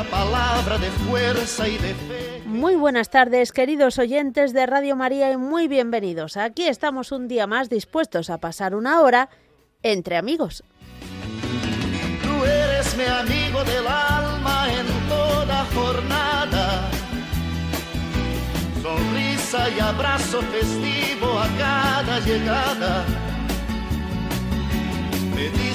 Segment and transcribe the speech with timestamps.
[0.00, 2.42] palabra de fuerza y de fe.
[2.46, 6.38] Muy buenas tardes, queridos oyentes de Radio María, y muy bienvenidos.
[6.38, 9.28] Aquí estamos un día más dispuestos a pasar una hora
[9.82, 10.64] entre amigos.
[12.22, 16.90] Tú eres mi amigo del alma en toda jornada.
[18.82, 23.04] Sonrisa y abrazo festivo a cada llegada
[25.34, 25.48] me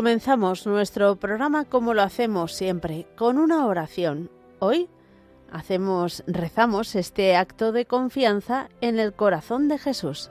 [0.00, 4.30] Comenzamos nuestro programa como lo hacemos siempre, con una oración.
[4.58, 4.88] Hoy
[5.52, 10.30] hacemos, rezamos este acto de confianza en el corazón de Jesús.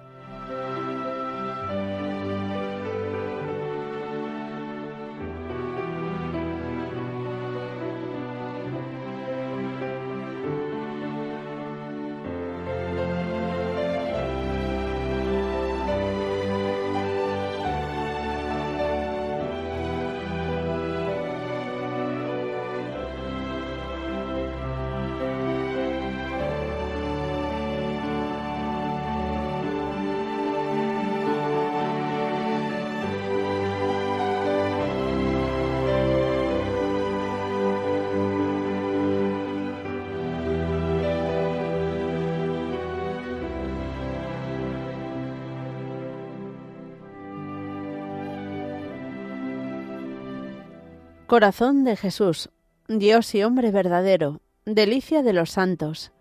[51.40, 52.50] Corazón de Jesús,
[52.90, 56.12] Dios y hombre verdadero, delicia de los santos,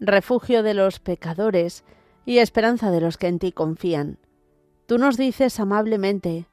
[0.00, 1.84] refugio de los pecadores
[2.24, 4.16] y esperanza de los que en ti confían.
[4.86, 6.46] Tú nos dices amablemente,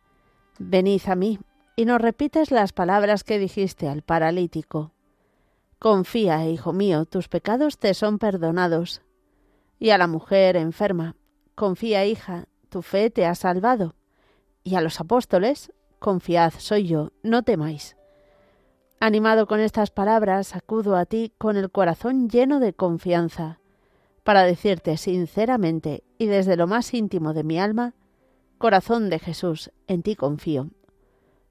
[0.57, 1.39] venid a mí,
[1.77, 4.91] y nos repites las palabras que dijiste al paralítico.
[5.79, 9.01] Confía, hijo mío, tus pecados te son perdonados.
[9.79, 11.15] Y a la mujer enferma,
[11.55, 13.95] confía, hija, tu fe te ha salvado.
[14.65, 17.95] Y a los apóstoles, confiad, soy yo, no temáis.
[19.01, 23.59] Animado con estas palabras, acudo a ti con el corazón lleno de confianza,
[24.23, 27.93] para decirte sinceramente y desde lo más íntimo de mi alma,
[28.59, 30.71] Corazón de Jesús, en ti confío.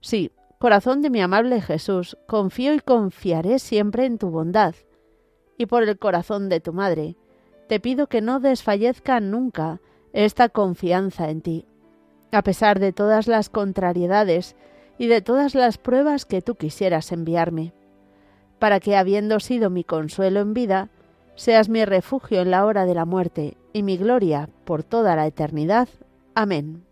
[0.03, 4.75] Sí, corazón de mi amable Jesús, confío y confiaré siempre en tu bondad.
[5.57, 7.17] Y por el corazón de tu Madre,
[7.67, 9.81] te pido que no desfallezca nunca
[10.13, 11.67] esta confianza en ti,
[12.31, 14.55] a pesar de todas las contrariedades
[14.99, 17.73] y de todas las pruebas que tú quisieras enviarme,
[18.59, 20.91] para que, habiendo sido mi consuelo en vida,
[21.37, 25.27] seas mi refugio en la hora de la muerte y mi gloria por toda la
[25.27, 25.89] eternidad.
[26.35, 26.88] Amén.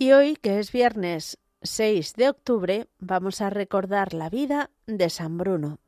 [0.00, 5.38] Y hoy, que es viernes 6 de octubre, vamos a recordar la vida de San
[5.38, 5.80] Bruno.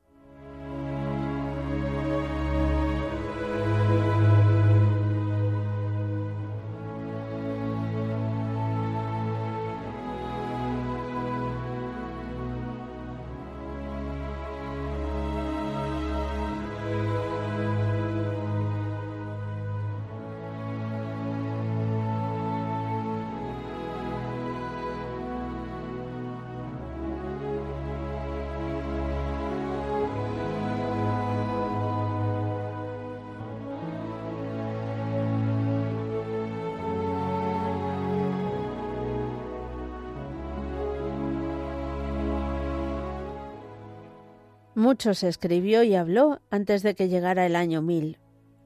[44.81, 48.17] Mucho se escribió y habló antes de que llegara el año mil.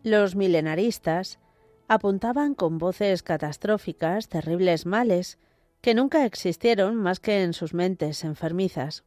[0.05, 1.41] Los milenaristas
[1.89, 5.41] apuntaban con voces catastróficas terribles males
[5.81, 9.03] que nunca existieron más que en sus mentes enfermizas.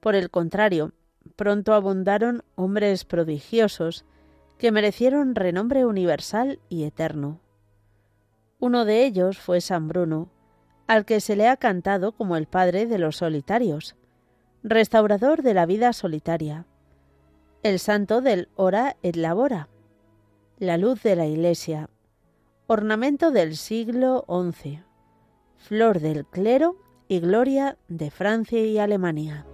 [0.00, 0.92] Por el contrario,
[1.34, 4.04] pronto abundaron hombres prodigiosos
[4.58, 7.40] que merecieron renombre universal y eterno.
[8.58, 10.30] Uno de ellos fue San Bruno,
[10.88, 13.96] al que se le ha cantado como el padre de los solitarios,
[14.68, 16.66] restaurador de la vida solitaria,
[17.62, 19.68] el santo del ora et labora,
[20.58, 21.88] la luz de la Iglesia,
[22.66, 24.82] ornamento del siglo XI,
[25.56, 26.76] flor del clero
[27.06, 29.46] y gloria de Francia y Alemania.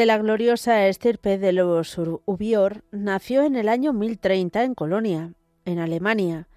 [0.00, 5.34] De la gloriosa estirpe de los Ubior, nació en el año 1030 en Colonia,
[5.66, 6.48] en Alemania.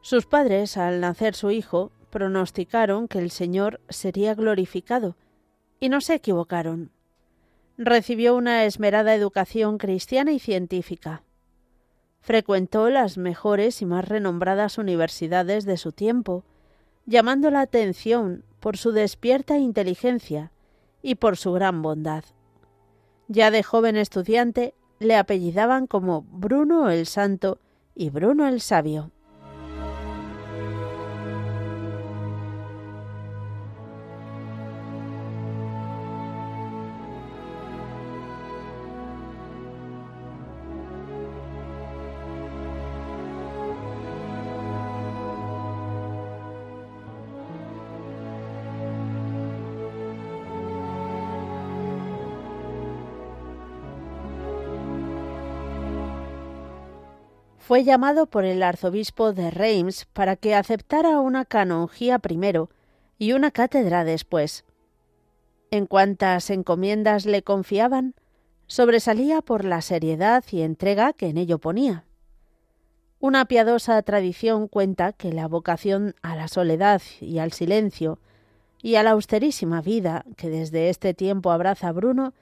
[0.00, 5.14] Sus padres, al nacer su hijo, pronosticaron que el Señor sería glorificado,
[5.78, 6.90] y no se equivocaron.
[7.78, 11.22] Recibió una esmerada educación cristiana y científica.
[12.20, 16.42] Frecuentó las mejores y más renombradas universidades de su tiempo,
[17.06, 20.50] llamando la atención por su despierta inteligencia
[21.02, 22.24] y por su gran bondad.
[23.32, 27.60] Ya de joven estudiante le apellidaban como Bruno el Santo
[27.94, 29.12] y Bruno el Sabio.
[57.70, 62.68] Fue llamado por el arzobispo de Reims para que aceptara una canonjía primero
[63.16, 64.64] y una cátedra después.
[65.70, 68.16] En cuantas encomiendas le confiaban,
[68.66, 72.02] sobresalía por la seriedad y entrega que en ello ponía.
[73.20, 78.18] Una piadosa tradición cuenta que la vocación a la soledad y al silencio
[78.82, 82.34] y a la austerísima vida que desde este tiempo abraza Bruno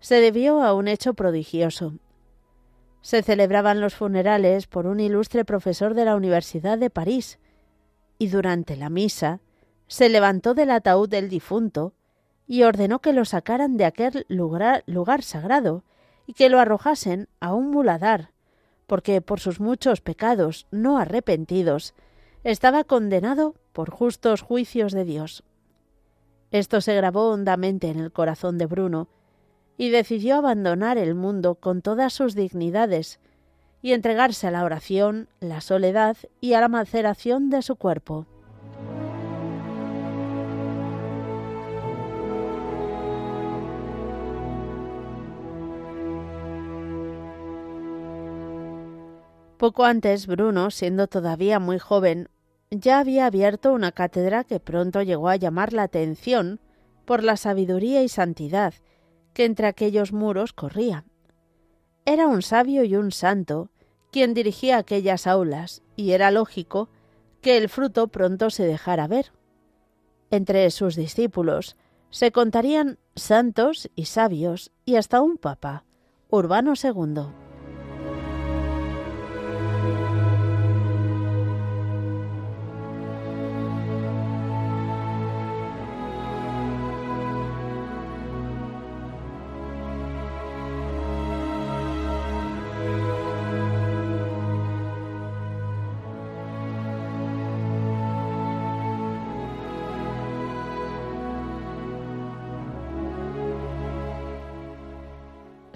[0.00, 1.94] se debió a un hecho prodigioso,
[3.02, 7.38] se celebraban los funerales por un ilustre profesor de la Universidad de París,
[8.16, 9.40] y durante la misa
[9.88, 11.92] se levantó del ataúd del difunto
[12.46, 15.84] y ordenó que lo sacaran de aquel lugar, sagrado
[16.26, 18.30] y que lo arrojasen a un muladar,
[18.86, 21.94] porque por sus muchos pecados no arrepentidos
[22.44, 25.42] estaba condenado por justos juicios de Dios.
[26.52, 29.08] Esto se grabó hondamente en el corazón de Bruno,
[29.76, 33.20] y decidió abandonar el mundo con todas sus dignidades
[33.82, 38.26] y entregarse a la oración, la soledad y a la maceración de su cuerpo.
[49.58, 52.28] Poco antes, Bruno, siendo todavía muy joven,
[52.70, 56.58] ya había abierto una cátedra que pronto llegó a llamar la atención
[57.04, 58.74] por la sabiduría y santidad
[59.34, 61.04] que entre aquellos muros corría.
[62.04, 63.70] Era un sabio y un santo
[64.10, 66.90] quien dirigía aquellas aulas, y era lógico
[67.40, 69.32] que el fruto pronto se dejara ver.
[70.30, 71.76] Entre sus discípulos
[72.10, 75.84] se contarían santos y sabios y hasta un papa,
[76.28, 77.51] Urbano II.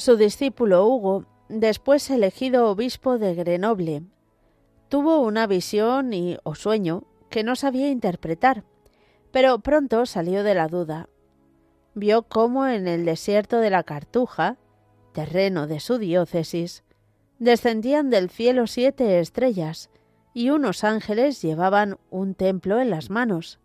[0.06, 4.04] Su discípulo Hugo, después elegido obispo de Grenoble,
[4.88, 8.62] tuvo una visión y o sueño que no sabía interpretar,
[9.32, 11.08] pero pronto salió de la duda.
[11.94, 14.58] Vio cómo en el desierto de la Cartuja,
[15.12, 16.84] terreno de su diócesis,
[17.40, 19.90] descendían del cielo siete estrellas
[20.32, 23.58] y unos ángeles llevaban un templo en las manos.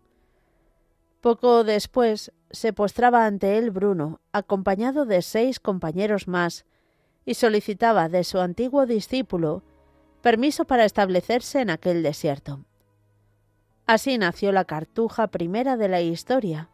[1.20, 6.64] Poco después se postraba ante él Bruno, acompañado de seis compañeros más,
[7.24, 9.62] y solicitaba de su antiguo discípulo
[10.20, 12.64] permiso para establecerse en aquel desierto.
[13.86, 16.70] Así nació la cartuja primera de la historia,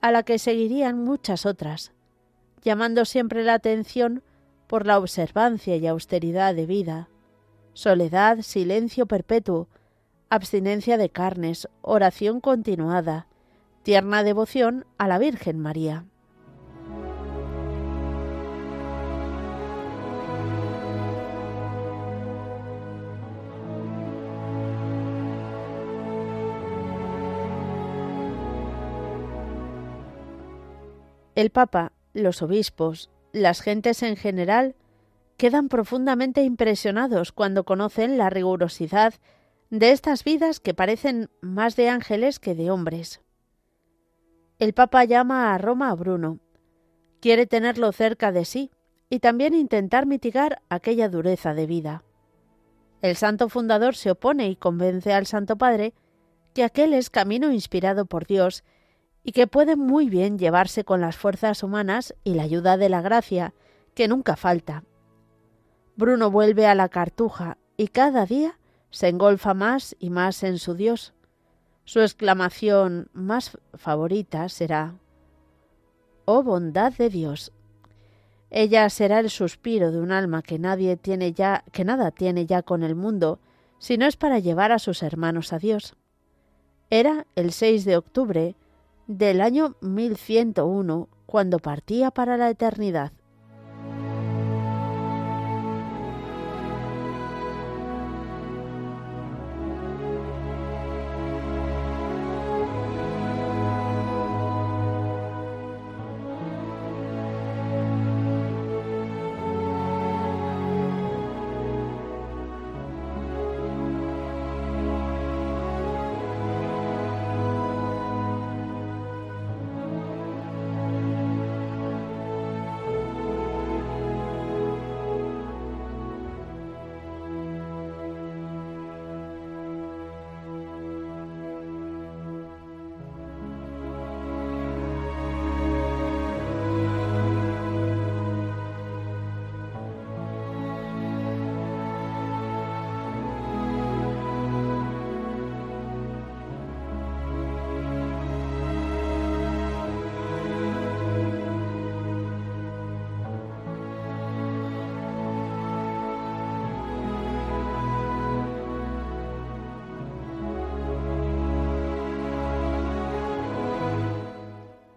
[0.00, 1.92] a la que seguirían muchas otras,
[2.62, 4.22] llamando siempre la atención
[4.66, 7.08] por la observancia y austeridad de vida,
[7.72, 9.68] soledad, silencio perpetuo,
[10.30, 13.28] abstinencia de carnes, oración continuada,
[13.84, 16.06] tierna devoción a la Virgen María.
[31.34, 34.76] El Papa, los obispos, las gentes en general,
[35.36, 39.12] quedan profundamente impresionados cuando conocen la rigurosidad
[39.68, 43.23] de estas vidas que parecen más de ángeles que de hombres.
[44.60, 46.38] El Papa llama a Roma a Bruno.
[47.20, 48.70] Quiere tenerlo cerca de sí
[49.10, 52.04] y también intentar mitigar aquella dureza de vida.
[53.02, 55.92] El santo fundador se opone y convence al Santo Padre
[56.54, 58.62] que aquel es camino inspirado por Dios
[59.24, 63.02] y que puede muy bien llevarse con las fuerzas humanas y la ayuda de la
[63.02, 63.54] gracia,
[63.94, 64.84] que nunca falta.
[65.96, 70.74] Bruno vuelve a la cartuja y cada día se engolfa más y más en su
[70.74, 71.12] Dios.
[71.84, 74.94] Su exclamación más favorita será
[76.24, 77.52] Oh bondad de Dios.
[78.50, 82.62] Ella será el suspiro de un alma que nadie tiene ya, que nada tiene ya
[82.62, 83.38] con el mundo,
[83.78, 85.96] si no es para llevar a sus hermanos a Dios.
[86.88, 88.56] Era el 6 de octubre
[89.06, 93.12] del año 1101, cuando partía para la eternidad.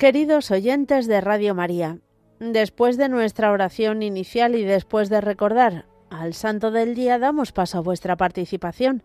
[0.08, 2.00] Queridos oyentes de Radio María,
[2.40, 7.78] después de nuestra oración inicial y después de recordar al Santo del Día, damos paso
[7.78, 9.04] a vuestra participación.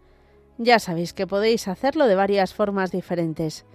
[0.58, 3.66] Ya sabéis que podéis hacerlo de varias formas diferentes.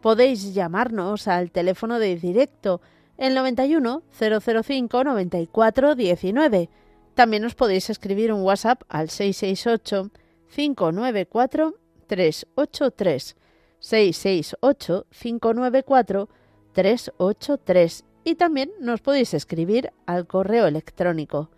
[0.00, 2.80] Podéis llamarnos al teléfono de directo
[3.18, 6.70] el 91 005 94 19.
[7.14, 10.10] También os podéis escribir un WhatsApp al 668
[10.48, 11.76] 594
[12.08, 13.36] 383
[13.78, 16.28] 668 594
[16.74, 21.50] 383 y también nos podéis escribir al correo electrónico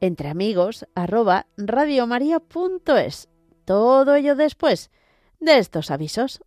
[0.00, 1.46] entre amigos arroba.
[3.64, 4.90] Todo ello después
[5.40, 6.40] de estos avisos.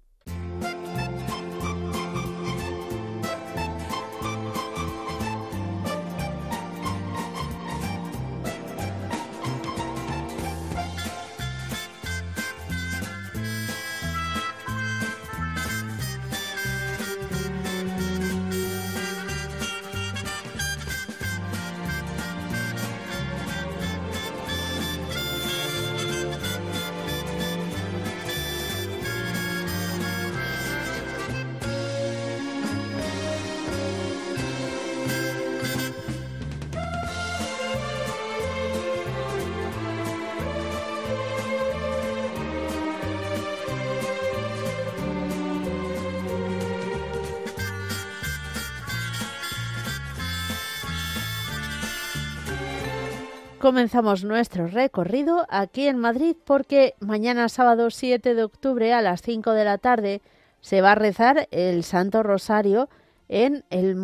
[53.61, 59.51] Comenzamos nuestro recorrido aquí en Madrid porque mañana sábado 7 de octubre a las 5
[59.51, 60.21] de la tarde
[60.61, 62.89] se va a rezar el Santo Rosario
[63.29, 63.95] en el,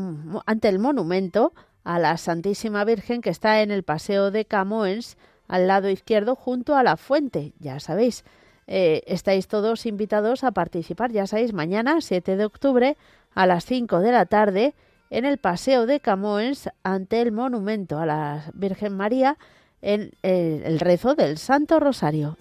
[0.46, 5.66] ante el monumento a la Santísima Virgen que está en el Paseo de Camoens al
[5.66, 7.54] lado izquierdo junto a la fuente.
[7.58, 8.26] Ya sabéis,
[8.68, 12.96] eh, estáis todos invitados a participar, ya sabéis, mañana 7 de octubre
[13.34, 14.76] a las 5 de la tarde
[15.10, 19.38] en el Paseo de Camoens ante el monumento a la Virgen María
[19.82, 22.38] en eh, el rezo del Santo Rosario.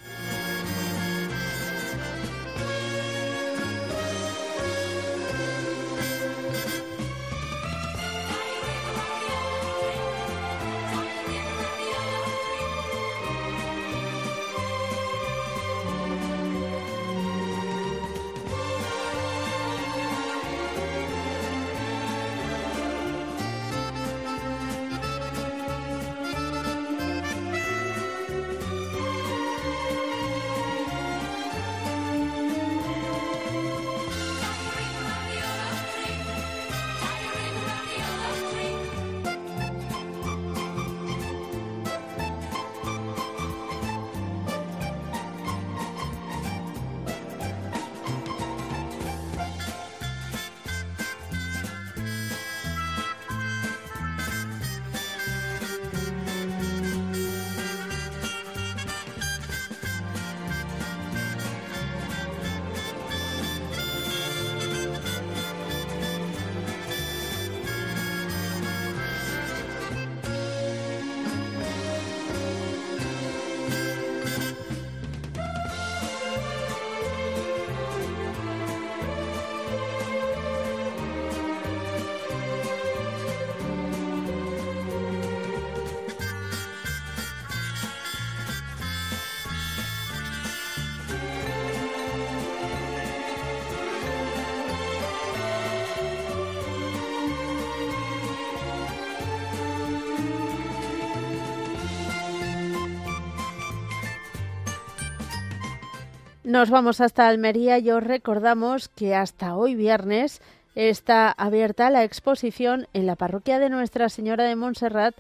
[106.47, 110.41] Nos vamos hasta Almería y os recordamos que hasta hoy viernes
[110.77, 115.17] está abierta la exposición en la parroquia de Nuestra Señora de Montserrat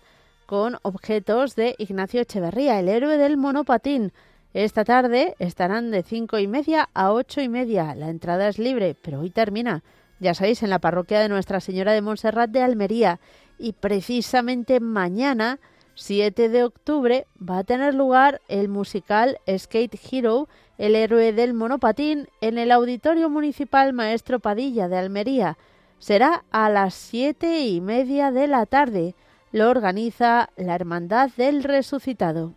[0.47, 4.13] con objetos de Ignacio Echeverría, el héroe del monopatín.
[4.55, 7.97] Esta tarde estarán de cinco y media a ocho y media.
[7.97, 9.83] La entrada es libre, pero hoy termina.
[10.21, 13.19] Ya sabéis, en la parroquia de Nuestra Señora de Montserrat de Almería.
[13.59, 15.59] Y precisamente mañana,
[15.97, 20.47] 7 de octubre, va a tener lugar el musical Skate Hero
[20.79, 25.59] el héroe del monopatín en el Auditorio Municipal Maestro Padilla de Almería.
[25.99, 29.15] Será a las siete y media de la tarde.
[29.53, 32.55] Lo organiza la Hermandad del Resucitado.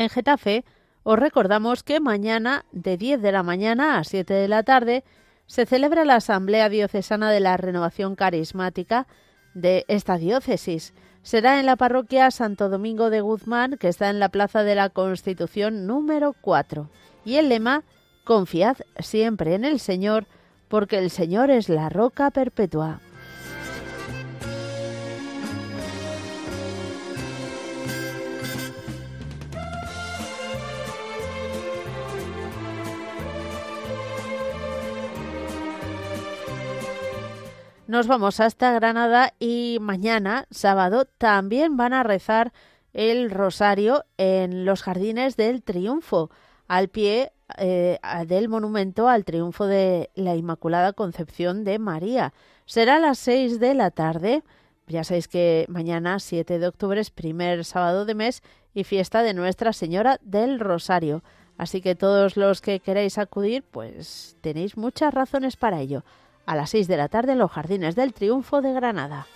[0.00, 0.64] En Getafe
[1.02, 5.04] os recordamos que mañana de 10 de la mañana a 7 de la tarde
[5.46, 9.06] se celebra la Asamblea Diocesana de la Renovación Carismática
[9.52, 10.94] de esta diócesis.
[11.22, 14.88] Será en la parroquia Santo Domingo de Guzmán, que está en la Plaza de la
[14.88, 16.88] Constitución número 4.
[17.26, 17.84] Y el lema,
[18.24, 20.24] Confiad siempre en el Señor,
[20.68, 23.00] porque el Señor es la roca perpetua.
[37.90, 42.52] Nos vamos hasta Granada y mañana, sábado, también van a rezar
[42.92, 46.30] el rosario en los jardines del Triunfo,
[46.68, 47.98] al pie eh,
[48.28, 52.32] del monumento al triunfo de la Inmaculada Concepción de María.
[52.64, 54.44] Será a las seis de la tarde.
[54.86, 59.34] Ya sabéis que mañana, 7 de octubre, es primer sábado de mes y fiesta de
[59.34, 61.24] Nuestra Señora del Rosario.
[61.58, 66.04] Así que todos los que queráis acudir, pues tenéis muchas razones para ello
[66.50, 69.28] a las 6 de la tarde en los Jardines del Triunfo de Granada.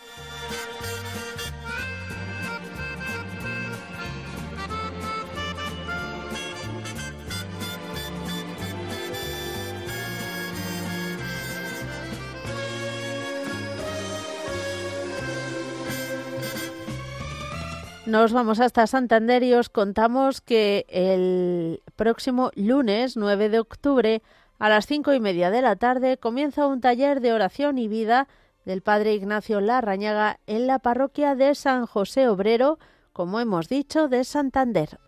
[18.06, 24.22] Nos vamos hasta Santander y os contamos que el próximo lunes 9 de octubre
[24.64, 28.28] A las cinco y media de la tarde comienza un taller de oración y vida
[28.64, 32.78] del Padre Ignacio Larrañaga en la parroquia de San José Obrero,
[33.12, 34.98] como hemos dicho, de Santander.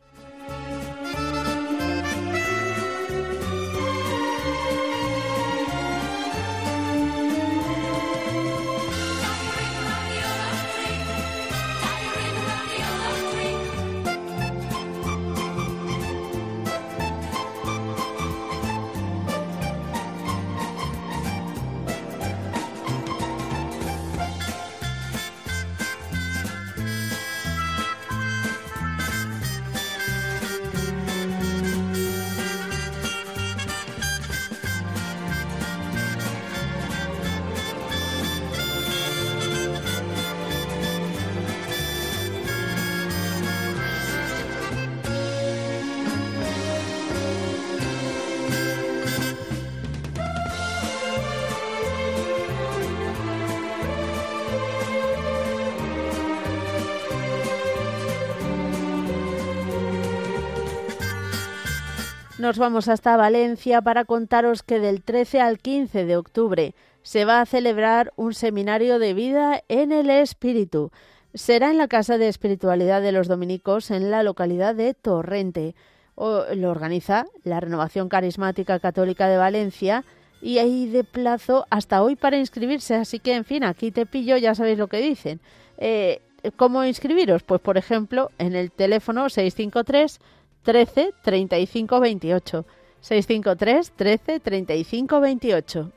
[62.46, 67.40] Nos vamos hasta Valencia para contaros que del 13 al 15 de octubre se va
[67.40, 70.92] a celebrar un seminario de vida en el espíritu.
[71.34, 75.74] Será en la Casa de Espiritualidad de los Dominicos en la localidad de Torrente.
[76.16, 80.04] lo organiza la Renovación Carismática Católica de Valencia
[80.40, 82.94] y hay de plazo hasta hoy para inscribirse.
[82.94, 85.40] Así que, en fin, aquí te pillo, ya sabéis lo que dicen.
[85.78, 86.20] Eh,
[86.54, 87.42] ¿Cómo inscribiros?
[87.42, 90.20] Pues, por ejemplo, en el teléfono 653
[90.66, 92.64] 13 35 28.
[93.00, 95.95] 653 13 35 28.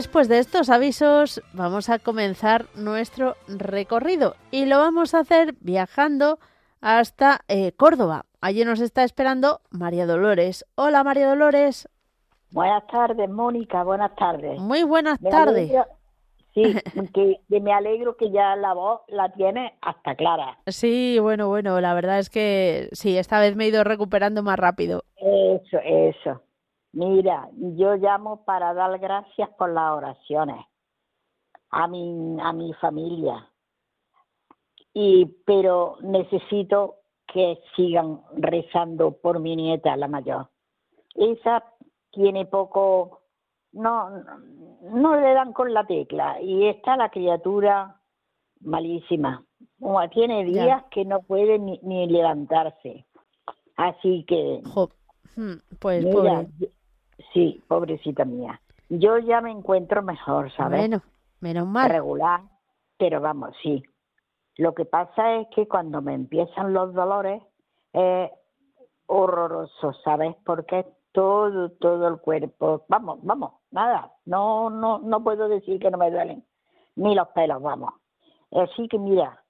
[0.00, 6.38] Después de estos avisos vamos a comenzar nuestro recorrido y lo vamos a hacer viajando
[6.80, 8.24] hasta eh, Córdoba.
[8.40, 10.64] Allí nos está esperando María Dolores.
[10.74, 11.86] Hola María Dolores.
[12.50, 14.58] Buenas tardes, Mónica, buenas tardes.
[14.58, 15.70] Muy buenas tardes.
[16.54, 16.62] sí,
[17.14, 20.56] que, me alegro que ya la voz la tiene hasta clara.
[20.66, 24.58] Sí, bueno, bueno, la verdad es que sí, esta vez me he ido recuperando más
[24.58, 25.04] rápido.
[25.18, 26.40] Eso, eso.
[26.92, 30.64] Mira, yo llamo para dar gracias por las oraciones
[31.70, 33.48] a mi, a mi familia.
[34.92, 36.96] Y, pero necesito
[37.32, 40.48] que sigan rezando por mi nieta, la mayor.
[41.14, 41.64] Esa
[42.10, 43.20] tiene poco,
[43.72, 44.10] no,
[44.82, 46.40] no le dan con la tecla.
[46.40, 48.00] Y está la criatura
[48.60, 49.44] malísima.
[50.12, 53.06] Tiene días que no puede ni, ni levantarse.
[53.76, 54.60] Así que.
[55.36, 56.04] Hmm, pues
[57.32, 58.60] Sí, pobrecita mía.
[58.88, 60.80] Yo ya me encuentro mejor, ¿sabes?
[60.80, 61.02] Bueno,
[61.40, 61.88] menos mal.
[61.90, 62.42] Regular,
[62.98, 63.82] pero vamos, sí.
[64.56, 67.42] Lo que pasa es que cuando me empiezan los dolores
[67.92, 68.30] es
[69.06, 70.36] horroroso, ¿sabes?
[70.44, 75.98] Porque todo, todo el cuerpo, vamos, vamos, nada, no, no, no puedo decir que no
[75.98, 76.44] me duelen,
[76.96, 77.94] ni los pelos, vamos.
[78.52, 79.42] Así que mira,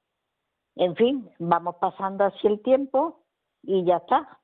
[0.77, 3.21] en fin, vamos pasando así el tiempo
[3.63, 4.40] y ya está.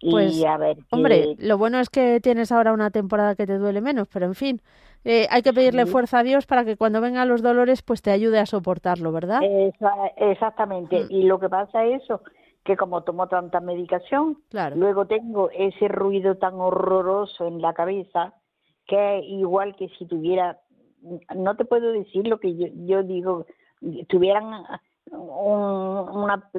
[0.00, 0.42] Pues,
[0.90, 4.34] hombre, lo bueno es que tienes ahora una temporada que te duele menos, pero en
[4.34, 4.62] fin,
[5.04, 8.10] eh, hay que pedirle fuerza a Dios para que cuando vengan los dolores, pues te
[8.10, 9.40] ayude a soportarlo, ¿verdad?
[10.16, 11.04] exactamente.
[11.04, 11.06] Mm.
[11.10, 12.22] Y lo que pasa es eso,
[12.64, 14.38] que como tomo tanta medicación,
[14.74, 18.34] luego tengo ese ruido tan horroroso en la cabeza,
[18.86, 20.60] que es igual que si tuviera,
[21.34, 23.46] no te puedo decir lo que yo, yo digo,
[24.08, 24.64] tuvieran
[25.10, 26.50] una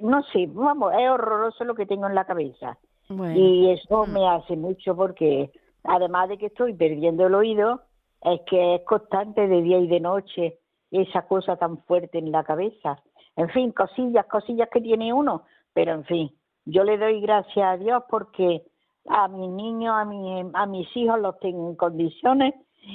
[0.00, 2.78] no sé, vamos, es horroroso lo que tengo en la cabeza.
[3.08, 4.12] Y eso mm.
[4.12, 5.50] me hace mucho porque,
[5.84, 7.82] además de que estoy perdiendo el oído,
[8.22, 10.58] es que es constante de día y de noche
[10.90, 13.02] esa cosa tan fuerte en la cabeza.
[13.36, 16.30] En fin, cosillas, cosillas que tiene uno, pero en fin,
[16.64, 18.64] yo le doy gracias a Dios porque
[19.08, 22.54] a mis niños, a, mi, a mis hijos los tengo en condiciones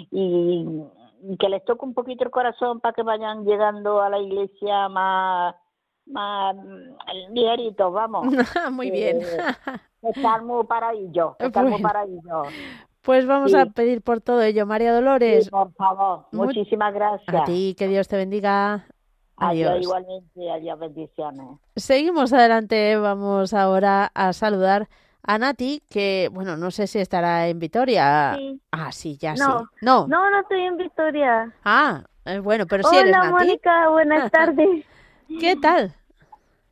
[0.10, 0.66] y
[1.40, 5.56] que les toque un poquito el corazón para que vayan llegando a la iglesia más
[6.12, 6.56] más
[7.32, 8.28] ligerito, vamos.
[8.72, 9.20] muy bien.
[10.02, 12.44] estar muy paradillo, estar muy paradillo.
[13.02, 15.50] Pues vamos a pedir por todo ello, María Dolores.
[15.50, 17.36] por favor, muchísimas gracias.
[17.36, 18.86] A ti, que Dios te bendiga.
[19.38, 19.72] Adiós.
[19.72, 21.48] Adiós igualmente, adiós, bendiciones.
[21.76, 24.88] Seguimos adelante, vamos ahora a saludar
[25.24, 28.36] a Nati, que, bueno, no sé si estará en Vitoria.
[28.36, 28.62] Sí.
[28.72, 29.60] Ah, sí, ya no.
[29.60, 29.66] sí.
[29.82, 31.52] No, no, no estoy en Vitoria.
[31.64, 33.28] Ah, eh, bueno, pero sí eres Nati.
[33.28, 34.86] Hola, Mónica, buenas tardes.
[35.40, 35.96] ¿Qué tal?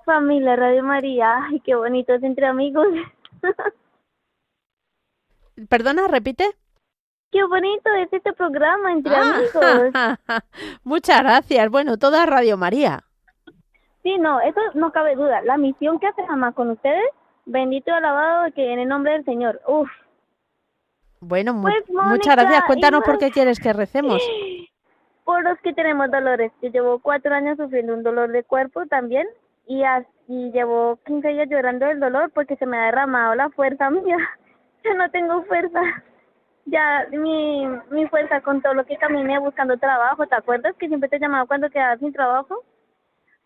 [0.09, 2.87] Familia Radio María, ay, qué bonito es entre amigos.
[5.69, 6.49] Perdona, repite.
[7.31, 10.41] Qué bonito es este programa entre ah, amigos.
[10.83, 11.69] Muchas gracias.
[11.69, 13.03] Bueno, toda Radio María.
[14.01, 15.43] Sí, no, eso no cabe duda.
[15.43, 17.05] La misión que hace mamá con ustedes,
[17.45, 19.61] bendito y alabado que en el nombre del Señor.
[19.67, 19.91] Uf.
[21.19, 22.63] Bueno, pues, muchas gracias.
[22.63, 24.23] Cuéntanos por qué quieres que recemos.
[25.23, 26.51] Por los que tenemos dolores.
[26.63, 29.27] Yo llevo cuatro años sufriendo un dolor de cuerpo también
[29.69, 33.89] y, así llevo 15 días llorando del dolor porque se me ha derramado la fuerza
[33.91, 34.17] mía.
[34.83, 35.79] Yo no tengo fuerza.
[36.65, 41.09] Ya mi, mi fuerza con todo lo que caminé buscando trabajo, ¿te acuerdas que siempre
[41.09, 42.63] te llamaba cuando quedabas sin trabajo?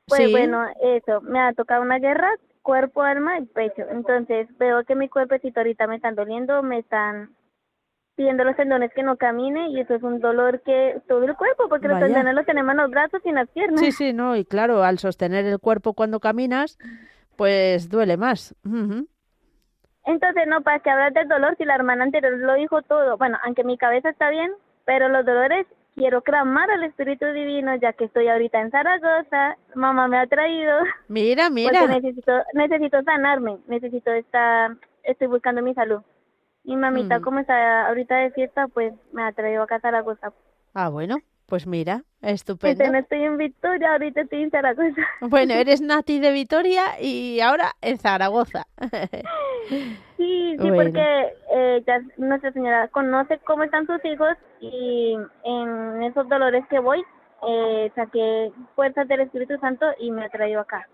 [0.08, 2.30] Pues bueno, eso, me ha tocado una guerra,
[2.62, 3.84] cuerpo, alma y pecho.
[3.90, 7.30] Entonces veo que mi cuerpecito ahorita me están doliendo, me están
[8.16, 11.68] pidiendo los tendones que no camine y eso es un dolor que todo el cuerpo,
[11.68, 13.80] porque los tendones los tenemos en los brazos y en las piernas.
[13.80, 16.78] Sí, sí, no, y claro, al sostener el cuerpo cuando caminas,
[17.36, 18.56] pues duele más.
[20.06, 23.38] Entonces, no, para que hablar del dolor, si la hermana anterior lo dijo todo, bueno,
[23.46, 24.52] aunque mi cabeza está bien,
[24.86, 30.08] pero los dolores quiero clamar al Espíritu Divino, ya que estoy ahorita en Zaragoza, mamá
[30.08, 30.78] me ha traído.
[31.08, 31.88] Mira, mira.
[31.88, 36.02] necesito, necesito sanarme, necesito estar, estoy buscando mi salud.
[36.64, 37.22] Y mamita, mm.
[37.22, 40.32] como está ahorita de fiesta, pues me ha traído acá a Zaragoza.
[40.74, 42.90] Ah, bueno, pues mira, estupendo.
[42.90, 45.02] no estoy en Victoria, ahorita estoy en Zaragoza.
[45.22, 48.66] Bueno, eres Nati de Vitoria y ahora en Zaragoza.
[50.18, 56.28] Sí, sí, porque eh, ya Nuestra Señora conoce cómo están sus hijos y en esos
[56.30, 57.04] dolores que voy,
[57.48, 60.88] eh, saqué fuerzas del Espíritu Santo y me ha traído acá.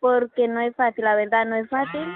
[0.00, 2.08] Porque no es fácil, la verdad, no es fácil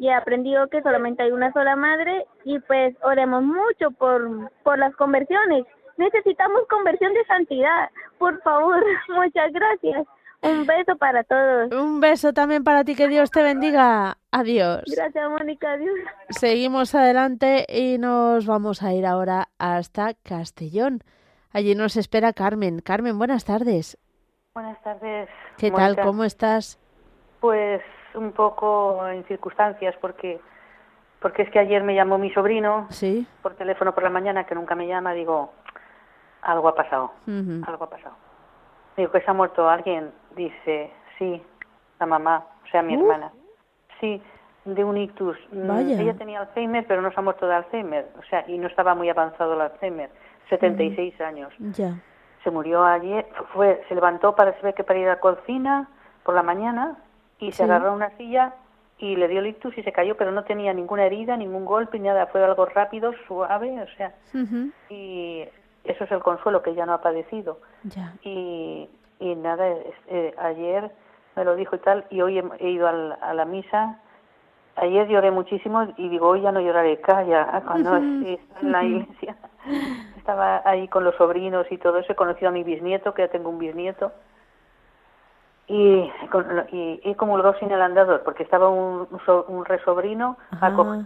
[0.00, 4.78] y he aprendido que solamente hay una sola madre y pues oremos mucho por, por
[4.78, 5.66] las conversiones.
[5.98, 10.06] Necesitamos conversión de santidad, por favor, muchas gracias.
[10.40, 11.70] Un beso para todos.
[11.70, 14.16] Un beso también para ti, que Dios te bendiga.
[14.30, 14.84] Adiós.
[14.86, 15.98] Gracias, Mónica, adiós.
[16.30, 21.00] Seguimos adelante y nos vamos a ir ahora hasta Castellón.
[21.52, 22.80] Allí nos espera Carmen.
[22.80, 23.98] Carmen, buenas tardes.
[24.54, 25.28] Buenas tardes.
[25.58, 26.00] ¿Qué tal?
[26.00, 26.80] ¿Cómo estás?
[27.40, 27.82] Pues
[28.14, 30.40] un poco en circunstancias porque
[31.20, 33.26] porque es que ayer me llamó mi sobrino ¿Sí?
[33.42, 35.52] por teléfono por la mañana que nunca me llama digo
[36.42, 38.16] algo ha pasado algo ha pasado
[38.96, 41.42] digo que se ha muerto alguien dice sí
[41.98, 43.00] la mamá o sea mi uh.
[43.00, 43.32] hermana
[44.00, 44.22] sí
[44.64, 45.36] de un ictus.
[45.52, 48.66] Mm, ella tenía Alzheimer pero no se ha muerto de Alzheimer o sea y no
[48.66, 50.10] estaba muy avanzado el Alzheimer
[50.48, 51.52] 76 años.
[51.58, 51.96] Ya.
[52.44, 55.88] Se murió ayer fue se levantó para saber que para ir a la cocina
[56.24, 56.96] por la mañana
[57.40, 58.54] y se agarró a una silla
[58.98, 62.26] y le dio ictus y se cayó, pero no tenía ninguna herida, ningún golpe, nada,
[62.26, 64.14] fue algo rápido, suave, o sea,
[64.90, 65.44] y
[65.84, 67.58] eso es el consuelo que ya no ha padecido.
[68.22, 69.66] Y, y nada,
[70.08, 70.90] eh, ayer
[71.34, 73.98] me lo dijo y tal, y hoy he, ido a la misa,
[74.76, 79.36] ayer lloré muchísimo y digo, hoy ya no lloraré, calla, cuando en la iglesia,
[80.18, 83.28] estaba ahí con los sobrinos y todo eso, he conocido a mi bisnieto, que ya
[83.28, 84.12] tengo un bisnieto,
[85.70, 86.12] y,
[86.72, 89.06] y, he comulgado sin el andador, porque estaba un,
[89.46, 90.36] un resobrino,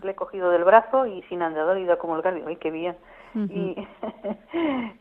[0.03, 2.71] le he cogido del brazo y sin andador he ido a comulgar, digo, ¡ay, qué
[2.71, 2.97] bien!
[3.35, 3.87] y,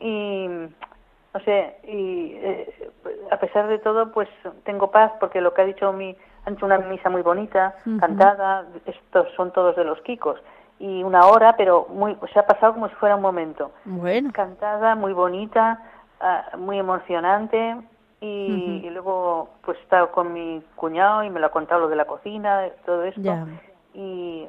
[0.00, 2.92] y, no sé, y eh,
[3.30, 4.28] a pesar de todo, pues
[4.64, 8.66] tengo paz, porque lo que ha dicho mi, han hecho una misa muy bonita, cantada,
[8.84, 10.42] estos son todos de los Kikos,
[10.78, 13.70] y una hora, pero muy, se ha pasado como si fuera un momento.
[13.86, 14.30] Bueno.
[14.34, 15.80] Cantada, muy bonita,
[16.20, 17.76] ah, muy emocionante,
[18.20, 21.96] y, luego pues he estado con mi cuñado y me lo ha contado lo de
[21.96, 23.46] la cocina, todo esto.
[23.92, 24.46] Y,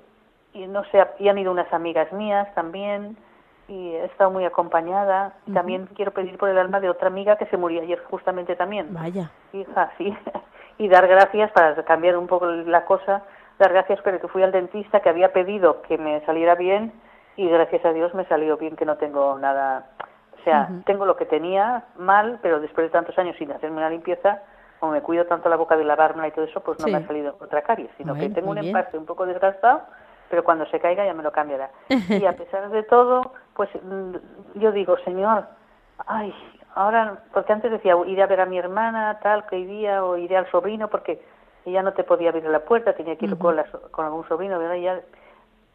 [0.53, 3.17] y no sé, y han ido unas amigas mías también
[3.67, 5.33] y he estado muy acompañada.
[5.45, 8.55] y También quiero pedir por el alma de otra amiga que se murió ayer justamente
[8.55, 8.93] también.
[8.93, 9.31] Vaya.
[9.53, 10.15] Hija, sí.
[10.77, 13.23] y dar gracias para cambiar un poco la cosa,
[13.59, 16.93] dar gracias porque fui al dentista que había pedido que me saliera bien
[17.37, 19.87] y gracias a Dios me salió bien que no tengo nada
[20.45, 23.89] o sea, tengo lo que tenía mal, pero después de tantos años sin hacerme una
[23.89, 24.43] limpieza,
[24.79, 27.07] como me cuido tanto la boca de lavármela y todo eso, pues no me ha
[27.07, 29.81] salido otra caries, sino que tengo un empaste un poco desgastado,
[30.29, 31.71] pero cuando se caiga ya me lo cambiará.
[31.89, 35.45] y a pesar de todo, pues mm, yo digo, Señor,
[36.05, 36.31] ay,
[36.75, 40.37] ahora, porque antes decía, iré a ver a mi hermana, tal, que iría, o iré
[40.37, 41.19] al sobrino, porque
[41.65, 43.55] ella no te podía abrir la puerta, tenía que ir con,
[43.89, 44.75] con algún sobrino, ¿verdad?
[44.75, 45.01] Ya,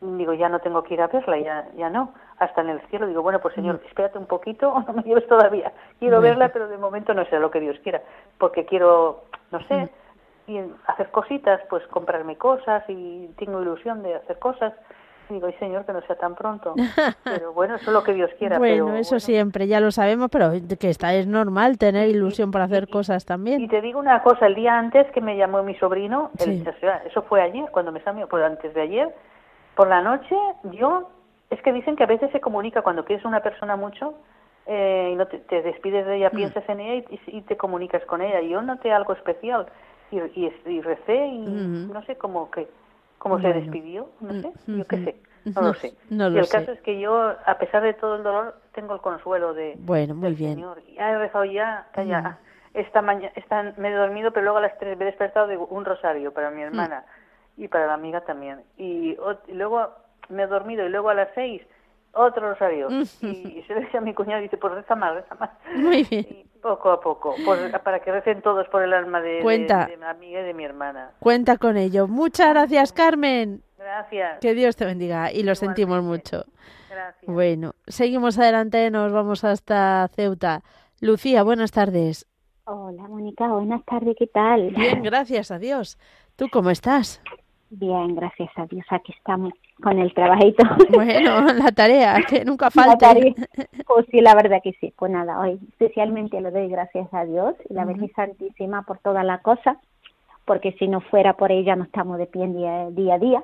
[0.00, 3.07] digo, ya no tengo que ir a verla, ya, ya no, hasta en el cielo.
[3.07, 5.72] Digo, bueno, pues señor, espérate un poquito, no me lleves todavía.
[6.00, 8.03] Quiero verla, pero de momento no sé lo que Dios quiera,
[8.38, 9.88] porque quiero, no sé,
[10.48, 14.72] y hacer cositas, pues comprarme cosas y tengo ilusión de hacer cosas.
[15.29, 16.74] Digo, y señor, que no sea tan pronto.
[17.24, 18.59] Pero bueno, eso es lo que Dios quiera.
[18.59, 20.50] bueno, eso siempre, ya lo sabemos, pero
[20.81, 23.61] que está es normal tener ilusión para hacer cosas también.
[23.61, 26.33] Y te digo una cosa, el día antes que me llamó mi sobrino,
[27.05, 29.14] eso fue ayer, cuando me llamó, pues antes de ayer,
[29.76, 30.35] por la noche,
[30.72, 31.09] yo,
[31.50, 34.14] es que dicen que a veces se comunica cuando quieres una persona mucho,
[34.66, 36.36] eh, y no te, despides de ella, mm.
[36.36, 38.40] piensas en ella y, te comunicas con ella.
[38.40, 39.66] Yo noté algo especial
[40.10, 42.68] y, y, recé y no sé cómo que
[43.18, 45.92] cómo se despidió, no sé, yo qué sé, no lo sé.
[46.08, 49.52] y el caso es que yo, a pesar de todo el dolor, tengo el consuelo
[49.52, 50.54] de bueno, muy bien.
[50.54, 50.82] Señor.
[50.94, 52.38] Ya he rezado ya, ya
[52.72, 55.56] esta mañana, esta, me he dormido, pero luego a las tres me he despertado de
[55.56, 57.04] un rosario para mi hermana
[57.56, 58.62] y para la amiga también.
[58.78, 59.16] Y,
[59.52, 59.90] luego
[60.31, 61.62] me he dormido y luego a las seis
[62.12, 62.88] otro rosario.
[62.90, 65.51] y, se le decía a mi cuñado, dice, pues reza más, reza más.
[65.77, 66.27] Muy bien.
[66.29, 67.35] Y poco a poco,
[67.85, 71.12] para que recen todos por el alma de, de, mi amiga y de mi hermana.
[71.21, 72.07] Cuenta con ello.
[72.07, 73.62] Muchas gracias, Carmen.
[73.79, 74.40] Gracias.
[74.40, 76.45] Que Dios te bendiga y lo sentimos mucho.
[76.90, 77.33] Gracias.
[77.33, 80.62] Bueno, seguimos adelante, nos vamos hasta Ceuta.
[81.01, 82.27] Lucía, buenas tardes.
[82.64, 84.71] Hola, Mónica, buenas tardes, ¿qué tal?
[84.71, 85.99] Bien, gracias a Dios.
[86.37, 87.23] ¿Tú cómo estás?
[87.71, 90.64] Bien, gracias a Dios, aquí estamos con el trabajito.
[90.93, 93.14] Bueno, la tarea, que nunca falta.
[93.87, 94.93] Pues sí, la verdad que sí.
[94.97, 99.25] Pues nada, hoy especialmente lo doy gracias a Dios y la Virgen Santísima por toda
[99.25, 99.79] la cosa,
[100.45, 103.43] porque si no fuera por ella no estamos de pie día, día a día.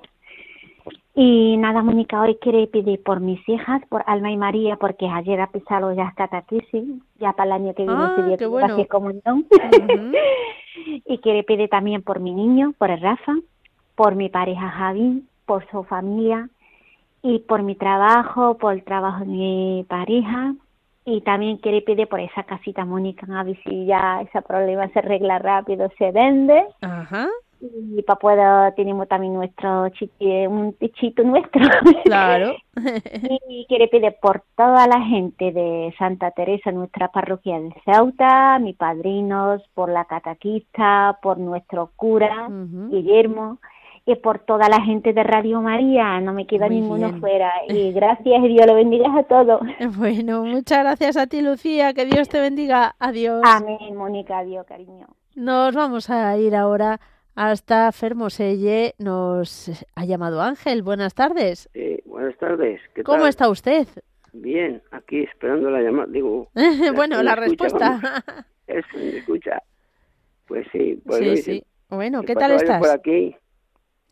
[1.19, 5.41] Y nada, Mónica, hoy quiere pedir por mis hijas, por Alma y María, porque ayer
[5.41, 6.85] ha pisado ya catequesis,
[7.19, 8.87] ya para el año que viene ah, se dio bueno.
[8.87, 9.47] comunión.
[11.07, 13.35] y quiere pedir también por mi niño, por el Rafa,
[13.95, 16.49] por mi pareja Javi, por su familia
[17.23, 20.55] y por mi trabajo, por el trabajo de mi pareja
[21.09, 24.99] y también quiere pedir por esa casita Mónica a ver si ya ese problema se
[24.99, 26.67] arregla rápido, se vende.
[26.81, 27.29] Ajá.
[27.61, 29.85] Y para poder tenemos también nuestro
[30.49, 31.63] un tichito nuestro.
[32.05, 32.57] Claro.
[33.49, 38.77] y quiere pedir por toda la gente de Santa Teresa, nuestra parroquia de Ceuta, mis
[38.77, 43.59] padrinos, por la cataquista, por nuestro cura, Guillermo
[44.09, 47.53] y por toda la gente de Radio María, no me queda ninguno fuera.
[47.69, 49.61] Y gracias y Dios lo bendiga a todos.
[49.99, 52.95] Bueno, muchas gracias a ti, Lucía, que Dios te bendiga.
[53.01, 53.43] Adiós.
[53.45, 55.09] Amén, Mónica, adiós, cariño.
[55.35, 57.01] Nos vamos a ir ahora
[57.35, 58.95] hasta Fermoselle.
[58.99, 60.83] Nos ha llamado Ángel.
[60.83, 61.69] Buenas tardes.
[61.73, 62.81] Sí, buenas tardes.
[63.05, 63.89] ¿Cómo está usted?
[64.33, 66.07] Bien, aquí esperando la llamada.
[66.13, 66.49] Digo,
[66.95, 68.23] bueno, la respuesta.
[68.69, 69.61] Es, me escucha.
[70.47, 71.65] Pues sí, sí, sí.
[71.89, 72.81] Bueno, ¿qué tal estás?
[72.81, 73.35] Por aquí.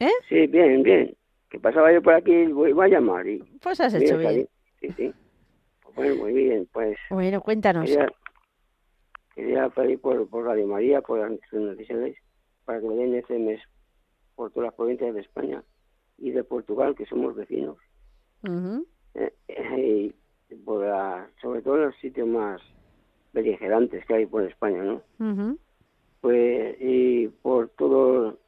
[0.05, 0.12] ¿Eh?
[0.29, 1.17] Sí, bien, bien.
[1.49, 3.27] Que pasaba yo por aquí, voy, voy a llamar.
[3.27, 4.47] Y, pues has hecho bien.
[4.81, 5.14] Sí, sí.
[5.83, 6.99] Pues bueno, muy bien, pues.
[7.09, 7.90] Bueno, cuéntanos.
[9.35, 12.14] Quería, pedir por, por Radio María, por las noticias,
[12.64, 13.61] para que me den ese mes
[14.37, 15.62] por todas las provincias de España
[16.19, 17.78] y de Portugal, que somos vecinos.
[19.14, 20.12] Eh, eh,
[20.51, 20.85] y por
[21.41, 22.61] sobre todo los sitios más
[23.33, 25.57] beligerantes que hay por España, ¿no?
[26.20, 28.39] Pues, y por todo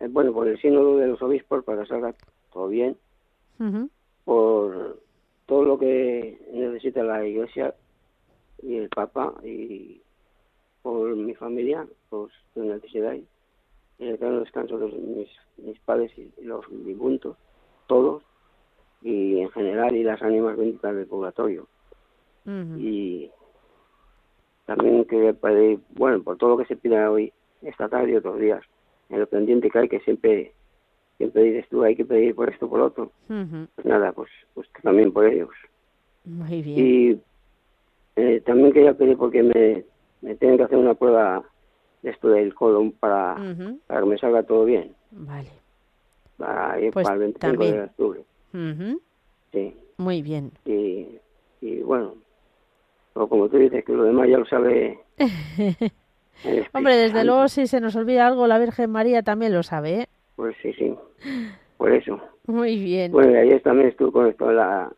[0.00, 2.14] eh, bueno, por el sínodo de los obispos para que salga
[2.52, 2.96] todo bien,
[4.24, 5.00] por
[5.46, 7.74] todo lo que necesita la iglesia
[8.62, 10.00] y el papa y
[10.82, 13.24] por mi familia, pues en necesidad y
[13.98, 17.36] el descanso de mis, mis padres y los difuntos,
[17.86, 18.22] todos,
[19.02, 21.66] y en general y las ánimas benditas del purgatorio.
[22.78, 23.30] Y
[24.66, 27.32] también quería pedir, bueno, por todo lo que se pida hoy,
[27.62, 28.62] esta tarde y otros días,
[29.08, 30.52] lo pendiente que hay, que siempre
[31.16, 33.10] siempre dices tú, hay que pedir por esto, por otro.
[33.26, 35.50] Pues nada, pues, pues también por ellos.
[36.24, 36.78] Muy bien.
[36.78, 37.20] Y
[38.16, 39.84] eh, también quería pedir porque me,
[40.20, 41.42] me tienen que hacer una prueba
[42.02, 43.36] de esto del colon para,
[43.86, 44.94] para que me salga todo bien.
[45.10, 45.50] Vale.
[46.36, 48.24] Para ir pues para el 25 de octubre.
[49.52, 49.74] Sí.
[49.96, 50.52] Muy bien.
[50.66, 51.18] Y,
[51.62, 52.14] y bueno,
[53.14, 54.98] como tú dices que lo demás ya lo sabe
[56.72, 60.06] Hombre, desde luego si se nos olvida algo, la Virgen María también lo sabe, ¿eh?
[60.36, 60.94] Pues sí, sí.
[61.76, 62.20] Por eso.
[62.46, 63.12] Muy bien.
[63.12, 64.92] Bueno, ayer también estuve con esto en la,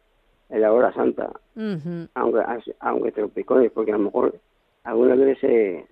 [0.50, 1.30] la hora santa.
[2.14, 2.40] aunque,
[2.80, 4.34] aunque tropicones, porque a lo mejor
[4.84, 5.86] algunas veces se,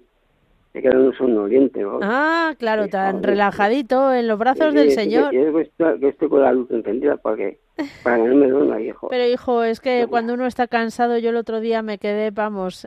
[0.77, 1.83] se queda un sonoliente.
[2.03, 5.31] Ah, claro, tan relajadito en los brazos del Señor.
[5.31, 5.71] que,
[6.09, 7.59] estoy, con la luz encendida para que,
[8.05, 9.09] para que no me duerma, hijo.
[9.09, 12.87] Pero, hijo, es que cuando uno está cansado, yo el otro día me quedé, vamos,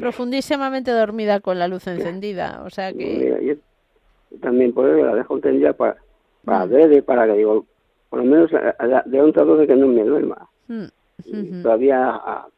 [0.00, 2.62] profundísimamente dormida con la luz encendida.
[2.64, 3.42] O sea que.
[3.44, 5.98] yo también por eso la dejo encendida para,
[6.46, 6.70] para mm.
[6.70, 7.66] ver, para que digo,
[8.08, 8.50] por lo menos
[9.04, 10.48] de un trato de que no me duerma.
[10.68, 11.62] Mm.
[11.62, 12.08] Todavía.
[12.10, 12.48] Ah,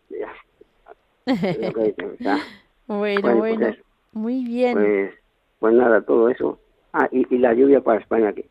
[2.86, 3.66] bueno, bueno.
[3.66, 4.74] Pues muy bien.
[4.74, 5.14] Pues,
[5.58, 6.58] pues nada, todo eso.
[6.92, 8.48] Ah, y, la lluvia para España, que,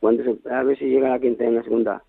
[0.00, 2.02] cuando a ver si llega la quinta en la segunda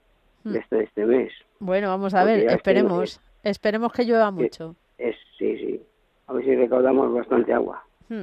[0.43, 0.51] mm.
[0.51, 1.31] de, este, este mes.
[1.59, 3.19] Bueno, vamos a ver, esperemos.
[3.43, 4.75] esperemos que llueva mucho.
[4.97, 5.81] Es, sí, sí.
[6.27, 8.21] A ver si recaudamos bastante agua mm.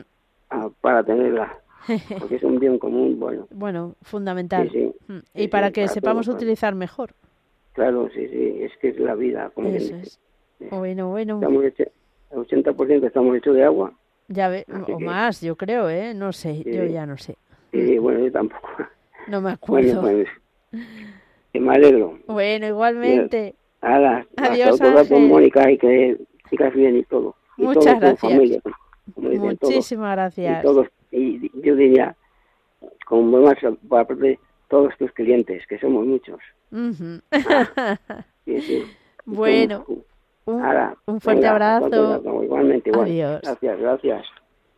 [0.50, 1.58] ah, para tenerla.
[2.18, 3.48] Porque es un bien común, bueno.
[3.50, 4.70] Bueno, fundamental.
[5.08, 5.18] Mm.
[5.34, 7.14] y para que sepamos utilizar mejor.
[7.72, 10.20] Claro, sí, sí, es que es la vida, como Eso es.
[10.70, 11.36] Bueno, bueno.
[11.36, 13.92] Estamos el 80% estamos hechos de agua
[14.28, 16.14] ya ve, o más, yo creo, ¿eh?
[16.14, 17.36] No sé, yo ya no sé.
[17.72, 18.68] Bueno, yo tampoco.
[19.28, 20.00] No me acuerdo.
[20.00, 20.24] Bueno,
[20.70, 20.82] pues,
[21.52, 22.18] que me alegro.
[22.26, 23.54] Bueno, igualmente.
[23.82, 26.18] Nada, Adiós, con Mónica y que
[26.48, 27.34] sigas bien y todo.
[27.56, 28.62] Muchas gracias.
[29.16, 30.60] Muchísimas gracias.
[30.60, 32.16] Y, todos, y yo diría,
[33.06, 33.56] como más
[33.90, 36.40] aparte todos tus clientes, que somos muchos.
[38.44, 38.84] sí, sí.
[39.24, 39.84] Bueno.
[40.46, 42.20] Un, fuerte abrazo.
[42.52, 43.40] Igualmente, Adiós.
[43.42, 44.26] Gracias, gracias.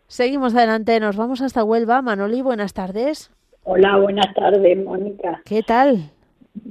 [0.07, 2.03] Seguimos adelante, nos vamos hasta Huelva.
[2.03, 3.31] Manoli, buenas tardes.
[3.65, 5.41] Hola, buenas tardes, Mónica.
[5.45, 6.11] ¿Qué tal?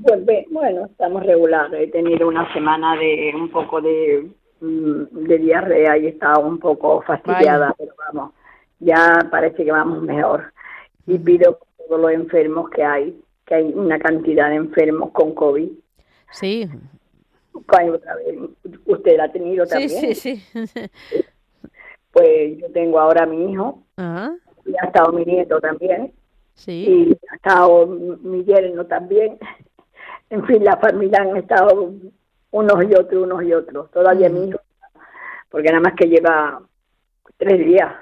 [0.04, 1.88] Pues bueno, estamos regulares.
[1.88, 4.30] He tenido una semana de un poco de,
[4.62, 8.34] mm, de diarrea y estaba un poco fastidiada, pero vamos,
[8.80, 10.54] ya parece que vamos mejor.
[11.08, 15.34] Y pido por todos los enfermos que hay, que hay una cantidad de enfermos con
[15.34, 15.70] COVID.
[16.32, 16.70] Sí,
[17.54, 18.38] otra vez.
[18.86, 19.89] Usted la ha tenido también.
[19.89, 20.38] Sí, sí,
[20.68, 20.86] sí.
[22.12, 26.14] Pues yo tengo ahora a mi hijo y ha estado mi nieto también.
[26.54, 26.86] Sí.
[26.88, 29.39] Y ha estado mi yerno también.
[30.30, 31.91] En fin, la familia han estado
[32.51, 33.91] unos y otros, unos y otros.
[33.91, 34.60] Todavía mi hijo,
[35.49, 36.62] porque nada más que lleva
[37.38, 37.93] tres días.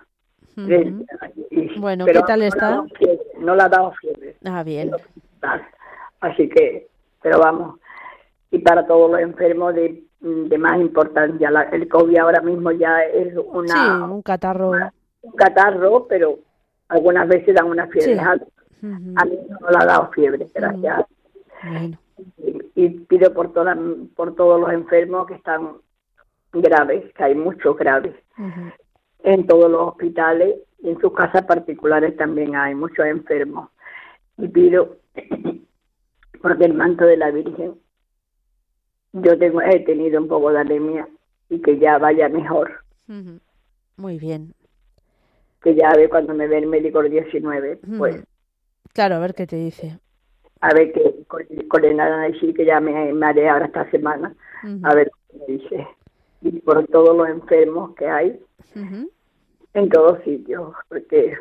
[1.78, 2.84] bueno, ¿qué tal está?
[3.40, 4.36] No le ha dado fiebre.
[4.46, 4.92] Ah, bien.
[6.20, 6.88] Así que,
[7.22, 7.80] pero vamos,
[8.52, 11.50] y para todos los enfermos de, de más importancia.
[11.72, 14.72] el COVID ahora mismo ya es una, sí, un catarro.
[15.22, 16.40] un catarro, pero
[16.90, 18.46] algunas veces dan una fiebre alta.
[18.84, 21.06] A mí no le ha dado fiebre, gracias.
[22.76, 23.78] Y, pido por, todas,
[24.16, 25.78] por todos los enfermos que están
[26.52, 28.16] graves, que hay muchos graves.
[29.24, 33.70] En todos los hospitales y en sus casas particulares también hay muchos enfermos.
[34.38, 34.98] Y pido,
[36.42, 37.76] porque el manto de la Virgen
[39.14, 41.08] yo tengo, he tenido un poco de anemia
[41.50, 42.84] y que ya vaya mejor.
[43.98, 44.54] Muy bien.
[45.62, 48.24] Que ya ve cuando me ve el médico el 19, pues.
[48.94, 50.00] Claro, a ver qué te dice.
[50.62, 54.34] A ver qué con, el análisis que ya me, me, haré ahora esta semana,
[54.84, 55.88] a ver qué me dice.
[56.42, 58.40] Y por todos los enfermos que hay
[59.74, 61.38] en todos sitios, porque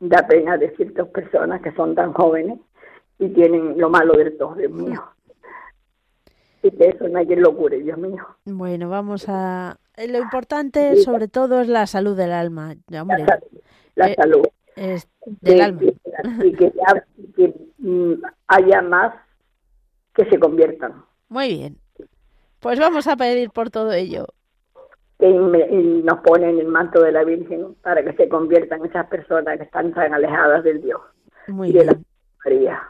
[0.00, 2.58] da pena de ciertas personas que son tan jóvenes
[3.18, 5.02] y tienen lo malo del todo, Dios mío
[6.62, 8.26] y que eso nadie lo cure, Dios mío.
[8.44, 9.78] Bueno, vamos a...
[9.96, 13.24] Lo importante sobre todo es la salud del alma, hombre.
[13.94, 14.46] La, eh, salud.
[14.76, 15.08] Es
[15.40, 15.82] del alma.
[16.42, 16.72] Y que,
[17.78, 18.14] mm,
[18.48, 19.14] haya más
[20.14, 21.04] que se conviertan.
[21.28, 21.76] Muy bien.
[22.60, 24.26] Pues vamos a pedir por todo ello.
[25.18, 29.64] Que nos ponen el manto de la Virgen para que se conviertan esas personas que
[29.64, 31.00] están tan alejadas del Dios.
[31.48, 31.86] Muy bien.
[31.86, 32.00] De la
[32.44, 32.82] María.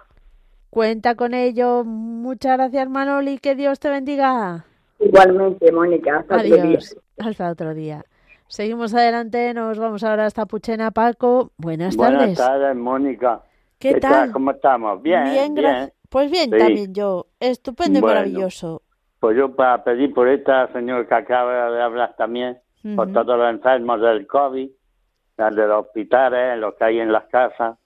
[0.70, 1.84] Cuenta con ello.
[1.84, 3.38] Muchas gracias, Manoli.
[3.38, 4.64] Que Dios te bendiga.
[5.00, 6.18] Igualmente, Mónica.
[6.20, 6.96] Hasta Adiós.
[7.18, 8.04] Hasta otro día.
[8.46, 9.52] Seguimos adelante.
[9.52, 11.50] Nos vamos ahora hasta Puchena, Paco.
[11.56, 12.18] Buenas tardes.
[12.18, 13.42] Buenas tardes, Mónica.
[13.78, 14.30] ¿Qué, tal?
[14.30, 15.02] ¿Cómo estamos?
[15.02, 15.24] Bien.
[15.24, 15.92] Bien, gracias.
[16.08, 17.26] Pues bien, también yo.
[17.40, 18.82] Estupendo y maravilloso.
[19.20, 22.58] Pues yo para pedir por esta señor que acaba de hablar también,
[22.96, 24.70] por todos los enfermos del COVID,
[25.36, 27.78] de los hospitales, los que hay en las casas,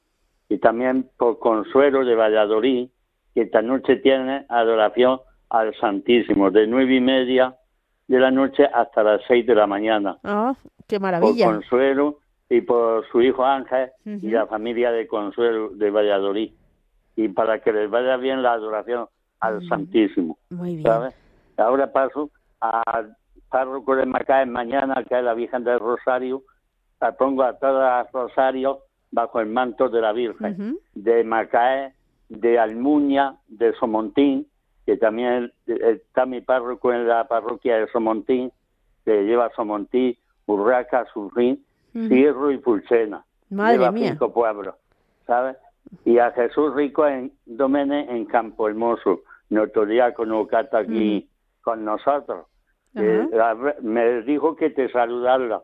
[0.48, 2.88] y también por Consuelo de Valladolid,
[3.34, 5.20] que esta noche tiene adoración
[5.50, 7.56] al Santísimo, de nueve y media
[8.06, 10.18] de la noche hasta las seis de la mañana.
[10.24, 10.54] ¡Ah,
[10.86, 11.46] qué maravilla!
[11.46, 12.18] Por Consuelo
[12.48, 16.52] y por su hijo Ángel y la familia de Consuelo de Valladolid.
[17.16, 19.06] Y para que les vaya bien la adoración
[19.40, 20.38] al Santísimo.
[20.50, 20.86] Muy bien.
[21.56, 22.30] Ahora paso
[22.60, 23.16] al
[23.48, 26.42] párroco de Macaé mañana, que es la Virgen del Rosario.
[27.00, 28.80] La pongo a todas Rosario
[29.14, 31.94] bajo el manto de la Virgen, de Macaé,
[32.28, 34.46] de Almuña, de Somontín,
[34.84, 38.52] que también está mi párroco en la parroquia de Somontín,
[39.04, 43.24] que lleva Somontín, Urraca, Surrín, Cierro y Pulsena.
[43.50, 44.10] Madre Lleva mía.
[44.10, 44.74] cinco pueblos,
[45.26, 45.56] ¿sabes?
[46.04, 51.28] Y a Jesús Rico en Domene en Campo Hermoso, nuestro diácono que está aquí
[51.62, 52.46] con nosotros.
[52.96, 53.28] Eh,
[53.82, 55.62] me dijo que te saludarla,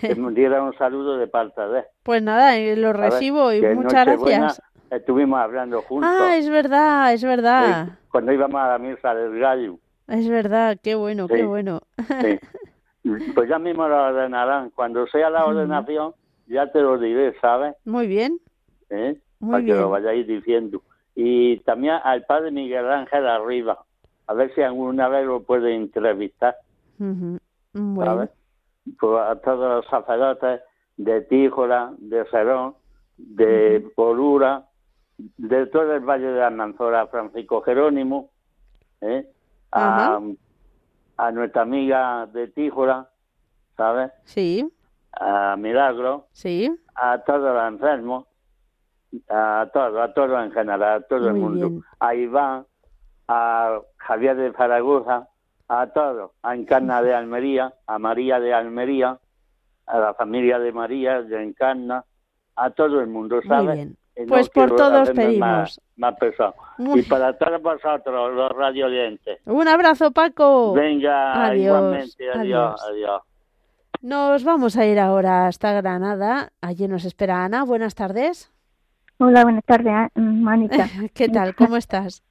[0.00, 1.84] que me diera un saludo de parte de.
[2.02, 4.62] Pues nada, eh, lo recibo y muchas gracias.
[4.90, 6.10] Estuvimos hablando juntos.
[6.12, 7.98] Ah, es verdad, es verdad.
[8.10, 9.78] Cuando íbamos a la misa del gallo.
[10.08, 11.80] Es verdad, qué bueno, qué bueno.
[12.20, 12.38] Sí.
[13.34, 14.68] Pues ya mismo lo ordenarán.
[14.70, 16.12] Cuando sea la ordenación,
[16.46, 17.74] ya te lo diré, ¿sabes?
[17.86, 18.38] Muy bien.
[18.90, 19.18] ¿Eh?
[19.40, 19.76] Muy Para bien.
[19.76, 20.82] que lo vayáis diciendo.
[21.14, 23.78] Y también al padre Miguel Ángel arriba.
[24.28, 26.56] A ver si alguna vez lo puede entrevistar.
[27.00, 27.38] Uh -huh.
[27.72, 28.12] bueno.
[28.12, 28.30] ¿sabes?
[29.00, 30.60] Pues a todos los sacerdotes
[30.96, 32.74] de Tíjola, de Cerón,
[33.16, 34.64] de uh -huh.
[35.36, 38.30] De todo el Valle de Almanzora, Francisco Jerónimo,
[39.00, 39.26] ¿eh?
[39.72, 40.20] a,
[41.16, 43.08] a, nuestra amiga de Tíjola,
[43.76, 44.12] ¿sabes?
[44.24, 44.64] Sí.
[45.12, 46.26] A Milagro.
[46.32, 46.70] Sí.
[46.94, 48.26] A todos los enfermos,
[49.28, 51.68] a todos, a todos en general, a todo Muy el mundo.
[51.68, 51.82] bien.
[51.98, 52.66] A Iván,
[53.28, 55.28] a Javier de Zaragoza,
[55.68, 59.18] a todos, a Encarna de Almería, a María de Almería,
[59.86, 62.04] a la familia de María de Encarna,
[62.56, 63.66] a todo el mundo, ¿sabes?
[63.66, 63.98] Muy bien.
[64.26, 65.38] Pues por todos pedimos.
[65.38, 66.54] Más, más pesado.
[66.78, 69.38] Y para todos vosotros, los radiolientes.
[69.44, 70.72] Un abrazo, Paco.
[70.72, 72.30] Venga, adiós, igualmente.
[72.30, 72.82] Adiós, adiós.
[72.90, 73.22] adiós.
[74.00, 76.52] Nos vamos a ir ahora hasta Granada.
[76.60, 77.64] Allí nos espera Ana.
[77.64, 78.52] Buenas tardes.
[79.18, 80.88] Hola, buenas tardes, Mónica.
[81.14, 81.54] ¿Qué tal?
[81.54, 82.22] ¿Cómo estás?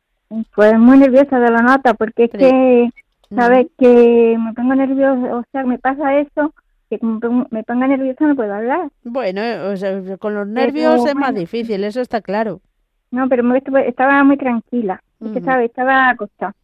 [0.55, 2.89] Pues muy nerviosa de la nota, porque es que,
[3.33, 3.67] ¿sabes?
[3.77, 6.53] Que me pongo nerviosa, o sea, me pasa eso
[6.89, 8.89] que me ponga nerviosa no puedo hablar.
[9.03, 12.61] Bueno, o sea, con los nervios pero, es más difícil, eso está claro.
[13.11, 15.01] No, pero me, estaba muy tranquila.
[15.19, 15.27] -huh.
[15.27, 15.69] Es que, ¿sabes?
[15.69, 16.55] Estaba acostada.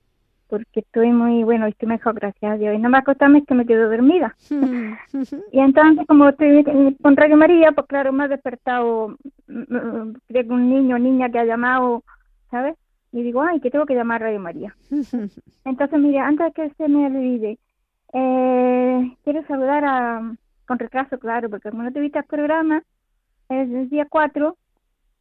[0.47, 2.75] Porque estoy muy, bueno, estoy mejor, gracias a Dios.
[2.75, 4.35] Y no me acostarme es que me quedo dormida.
[5.51, 6.63] y entonces, como estoy
[7.01, 11.39] con Radio María, pues claro, me ha despertado, creo que un niño o niña que
[11.39, 12.03] ha llamado,
[12.51, 12.75] ¿sabes?
[13.13, 14.75] Y digo, ay, que tengo que llamar a Radio María.
[15.65, 17.59] entonces, mire, antes de que se me olvide,
[18.11, 20.35] eh, quiero saludar a,
[20.67, 22.83] con retraso, claro, porque como no te viste el programa,
[23.49, 24.57] es el día 4,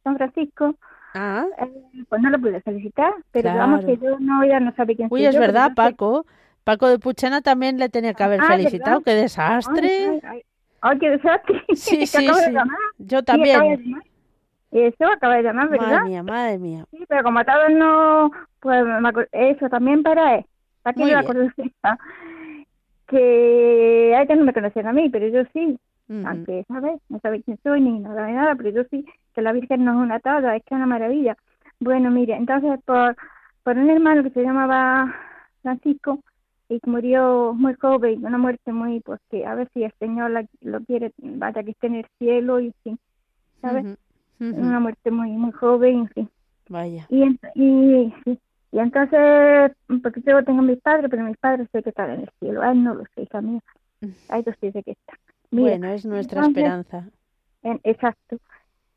[0.03, 0.75] San Francisco,
[1.13, 1.45] ah.
[1.59, 3.59] eh, pues no lo pude felicitar, pero claro.
[3.59, 6.25] vamos que yo no, ya no sabe quién Uy, soy es yo, verdad, no Paco.
[6.63, 9.03] Paco de Puchena también le tenía que haber ah, felicitado, ¿verdad?
[9.05, 10.07] qué desastre.
[10.07, 10.43] Ay, ay,
[10.81, 11.63] ay, qué desastre.
[11.75, 11.75] Sí,
[12.07, 12.27] sí, sí.
[12.97, 14.01] Yo también.
[14.73, 15.87] Eso acaba de llamar, ¿verdad?
[15.87, 16.85] Madre mía, madre mía.
[16.91, 18.83] Sí, pero como todos no, pues
[19.31, 20.45] eso también para él.
[20.81, 21.23] Para que Muy la
[23.07, 25.77] que hay que no me conocen a mí, pero yo sí,
[26.09, 26.27] Uh -huh.
[26.27, 26.99] aunque, ¿sabes?
[27.09, 29.91] No sabe quién soy ni nada de nada, pero yo sí, que la Virgen no
[29.93, 31.37] es una toda, es que es una maravilla.
[31.79, 33.15] Bueno, mire, entonces por,
[33.63, 35.15] por un hermano que se llamaba
[35.61, 36.19] Francisco
[36.67, 40.31] y que murió muy joven, una muerte muy, pues que a ver si el Señor
[40.31, 42.97] la, lo quiere, vaya que esté en el cielo y sí,
[43.61, 43.85] ¿sabes?
[43.85, 43.97] Uh -huh.
[44.39, 46.29] Una muerte muy, muy joven, en fin.
[46.69, 47.05] Vaya.
[47.09, 47.23] Y,
[47.55, 48.39] y, y,
[48.71, 49.71] y entonces,
[50.01, 52.61] porque yo tengo a mis padres, pero mis padres sé que están en el cielo.
[52.61, 53.61] A él no lo sé, hija mía.
[54.29, 55.17] A ellos sí sé que están.
[55.51, 57.09] Mira, bueno, es nuestra entonces, esperanza.
[57.63, 58.37] En, exacto.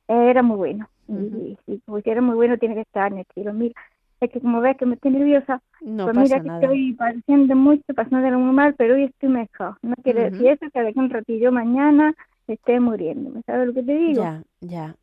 [0.08, 0.88] Era muy bueno.
[1.08, 1.56] Uh -huh.
[1.66, 3.52] Y, y, como si era muy bueno, tiene que estar en el cielo.
[3.52, 3.74] Mira,
[4.20, 6.60] es que como ves que me estoy nerviosa, no pues mira que nada.
[6.62, 9.76] estoy padeciendo mucho, pasándolo muy mal, pero hoy estoy mejor.
[9.82, 10.30] No quiere Uh -huh.
[10.30, 12.14] decir eso que de un ratillo mañana
[12.48, 13.30] esté muriendo.
[13.44, 14.22] ¿Sabes lo que te digo?
[14.22, 14.94] Ya, ya.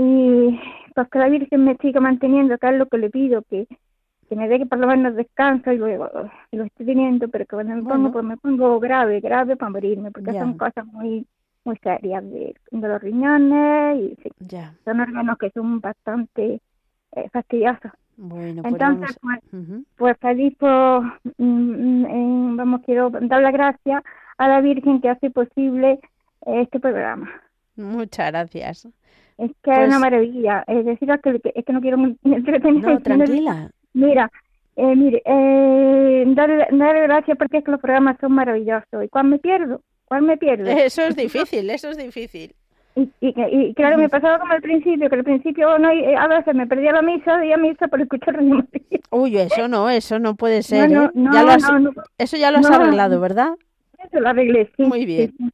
[0.00, 0.60] Y
[0.94, 3.66] pues que la Virgen me siga manteniendo, que es lo que le pido, que
[4.28, 6.08] que me dé que por lo menos descanso y luego
[6.52, 7.96] lo estoy teniendo, pero que cuando me Bueno.
[7.96, 10.40] pongo, pues me pongo grave, grave para morirme, porque Ya.
[10.40, 11.26] son cosas muy
[11.64, 14.74] muy serias de, de los riñones y sí, Ya.
[14.84, 16.60] son órganos que son bastante
[17.16, 17.90] eh, fastidiosos.
[18.16, 19.40] Bueno, pues Entonces, vamos.
[19.50, 19.84] pues, Ujú.
[19.96, 21.02] pues feliz por,
[21.38, 24.02] mm, mm, vamos, quiero dar las gracias
[24.38, 26.00] a la Virgen que hace posible
[26.46, 27.30] este programa.
[27.76, 28.88] Muchas gracias.
[29.38, 30.64] Es que Pues- es una maravilla.
[30.66, 32.82] Es decir, que, que- es que no quiero entretener.
[32.84, 33.70] No, tranquila.
[33.94, 34.30] Mira,
[34.76, 39.04] eh, mire, eh, darle, darle gracias porque es que los programas son maravillosos.
[39.04, 39.80] ¿Y cuál me pierdo?
[40.04, 40.64] ¿Cuál me pierdo?
[40.70, 42.54] Eso es difícil, eso es difícil.
[42.96, 46.26] Y, y, y claro, me pasaba como al principio, que al principio no, eh, a
[46.26, 48.98] veces me perdía la misa, y a misa por escuchar Radio María.
[49.12, 50.90] Uy, eso no, eso no puede ser.
[50.90, 51.10] no, ¿eh?
[51.14, 53.50] no, ya lo has- no, no, Eso ya lo has arreglado, ¿verdad?
[54.04, 54.82] eso lo arreglé, sí.
[54.82, 55.30] Muy bien.
[55.30, 55.50] Sí, sí.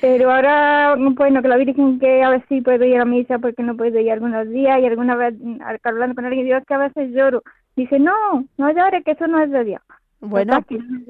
[0.00, 3.62] Pero ahora, bueno, que la Virgen que a ver si puedo ir a misa porque
[3.62, 6.78] no puedo ir algunos días y alguna vez mm, hablando con alguien, Dios que a
[6.78, 7.42] veces lloro.
[7.76, 9.82] Dice, no, no llores, que eso no es de Dios.
[10.20, 10.64] Bueno,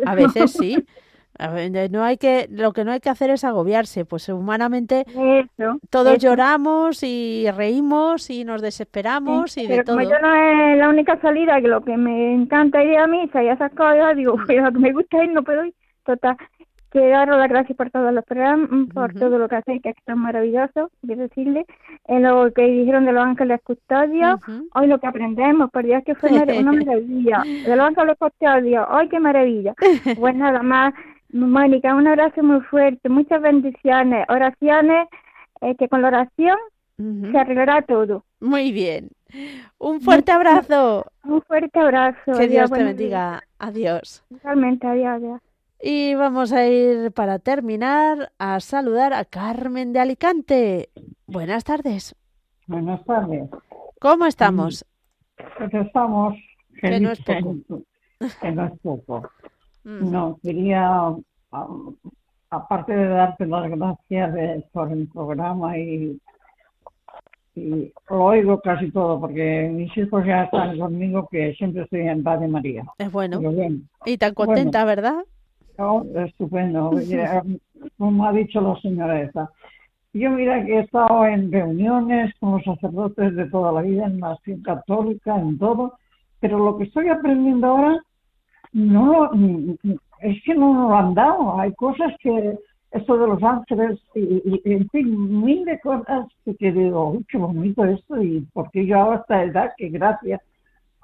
[0.07, 0.85] a veces sí.
[1.39, 5.05] A ver, no hay que, lo que no hay que hacer es agobiarse, pues humanamente
[5.07, 5.79] Eso.
[5.91, 6.29] todos eso.
[6.29, 9.97] lloramos y reímos y nos desesperamos Sí, y de pero todo.
[9.97, 13.43] como yo no es la única salida, que lo que me encanta ir a misa
[13.45, 15.75] y esas cosas, digo, pero lo que me gusta ir no puedo ir.
[16.05, 16.37] Total,
[16.97, 19.97] que dar las gracias por todos los programas, por todo lo que hacéis, que es
[20.05, 21.67] tan maravilloso, quiero decirle.
[22.07, 24.41] En lo que dijeron de los ángeles custodios,
[24.75, 27.43] hoy lo que aprendemos, por Dios que fue una maravilla.
[27.45, 29.75] De los ángeles custodios, hoy qué maravilla.
[30.19, 30.95] Pues nada más,
[31.33, 35.09] Mónica, un abrazo muy fuerte, muchas bendiciones, oraciones,
[35.61, 36.57] eh, que con la oración
[36.97, 38.25] se arreglará todo.
[38.41, 39.11] Muy bien.
[39.77, 41.05] Un fuerte abrazo.
[41.25, 42.33] Un fuerte abrazo.
[42.39, 43.43] Que Dios te bendiga.
[43.59, 44.25] Adiós.
[44.43, 45.43] Realmente, adiós.
[45.83, 50.89] Y vamos a ir para terminar a saludar a Carmen de Alicante.
[51.27, 52.17] Buenas tardes.
[52.67, 53.49] Buenas tardes.
[54.01, 54.85] ¿Cómo estamos?
[55.59, 56.35] Pues estamos.
[56.81, 57.57] Que no es poco.
[58.41, 59.31] Que no es poco.
[59.85, 61.15] No, quería,
[62.51, 66.19] aparte de darte las gracias por el programa y,
[67.55, 72.25] y, lo oigo casi todo, porque mis hijos ya están conmigo, que siempre estoy en
[72.25, 72.85] paz de María.
[72.99, 73.41] Es bueno.
[74.05, 75.25] y tan contenta, ¿verdad?
[76.25, 76.93] Estupendo.
[77.99, 79.51] Como ha dicho la señora esta.
[80.13, 84.21] Yo mira que he estado en reuniones con los sacerdotes de toda la vida, en
[84.21, 85.99] la acción católica, en todo,
[86.41, 88.01] pero lo que estoy aprendiendo ahora
[88.73, 89.31] no
[90.21, 91.61] es que no nos lo han dado.
[91.61, 92.59] Hay cosas que,
[92.93, 96.27] esto de los ángeles, y, en fin, mil de cosas
[96.59, 100.41] que, digo, uy, qué bonito esto, y porque yo a esta edad, que gracias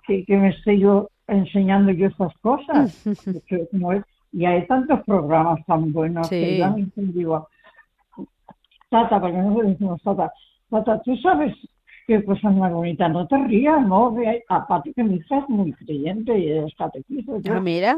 [0.07, 3.05] que, me esté yo enseñando yo estas cosas.
[4.33, 7.49] y hay tantos programas tan buenos que yo me digo,
[8.89, 10.33] Tata, porque no se decimos Tata,
[10.71, 11.55] Tata, tú sabes
[12.07, 14.15] qué cosa más bonita, no te rías, ¿no?
[14.49, 17.33] Aparte que mi hija es muy creyente y es catequista.
[17.51, 17.97] Ah, mira.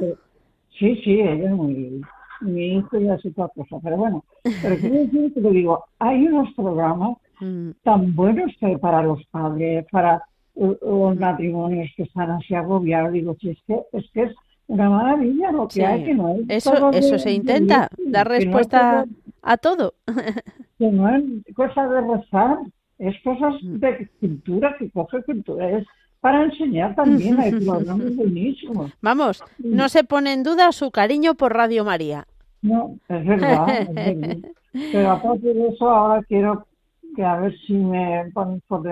[0.78, 2.03] Sí, sí, ella es muy,
[2.41, 4.24] mi hijo y así toda cosa, pero bueno,
[4.62, 7.70] pero quiero decir que te digo, hay unos programas mm.
[7.82, 10.22] tan buenos que para los padres, para
[10.55, 14.35] los matrimonios que están así agobiados, digo, si es que es que es
[14.67, 19.05] una maravilla lo que hay, que no es eso, eso se intenta, dar respuesta
[19.43, 19.95] a todo.
[20.79, 21.23] que no es
[21.55, 22.59] cosa de rezar,
[22.99, 23.77] es cosas mm.
[23.79, 25.87] de cultura, que coge cultura, es
[26.21, 28.91] para enseñar también, hay programas buenísimos.
[29.03, 32.27] Vamos, no se pone en duda su cariño por Radio María.
[32.62, 34.49] No, es verdad, es verdad.
[34.73, 36.67] Pero aparte de eso, ahora quiero
[37.15, 38.83] que a ver si me ponen por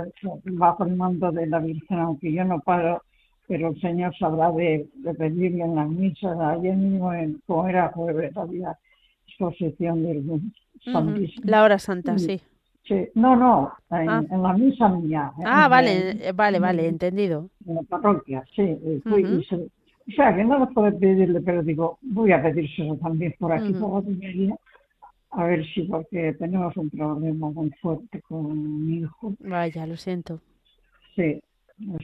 [0.44, 3.02] bajo el mando de la Virgen, aunque yo no paro,
[3.48, 4.86] pero el Señor sabrá de,
[5.18, 8.76] pedirle en las misas, ayer mismo, en, como era jueves, había
[9.26, 10.24] exposición del
[10.84, 11.42] Santísimo.
[11.44, 12.40] La hora santa, sí.
[12.84, 14.24] Sí, no, no, en, ah.
[14.30, 15.32] la misa mía.
[15.44, 17.48] Ah, vale, eh, vale, vale, entendido.
[17.64, 18.62] En la parroquia, sí.
[18.62, 23.52] Eh, o sea, que no lo puedo pedirle, pero digo, voy a pedírselo también por
[23.52, 24.56] aquí, por la
[25.34, 29.32] a ver si, porque tenemos un problema muy fuerte con mi hijo.
[29.40, 30.40] Vaya, lo siento.
[31.16, 31.40] Sí,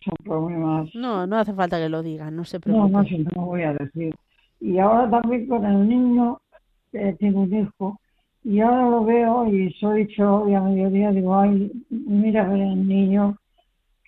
[0.05, 0.95] son problemas.
[0.95, 2.91] No, no hace falta que lo digan, no se preocupe.
[2.91, 4.15] No, no, no lo voy a decir.
[4.61, 6.41] Y ahora también con el niño,
[6.93, 8.01] eh, tengo un hijo,
[8.45, 13.37] y ahora lo veo y soy dicho hoy a mediodía, digo, ay, mira el niño,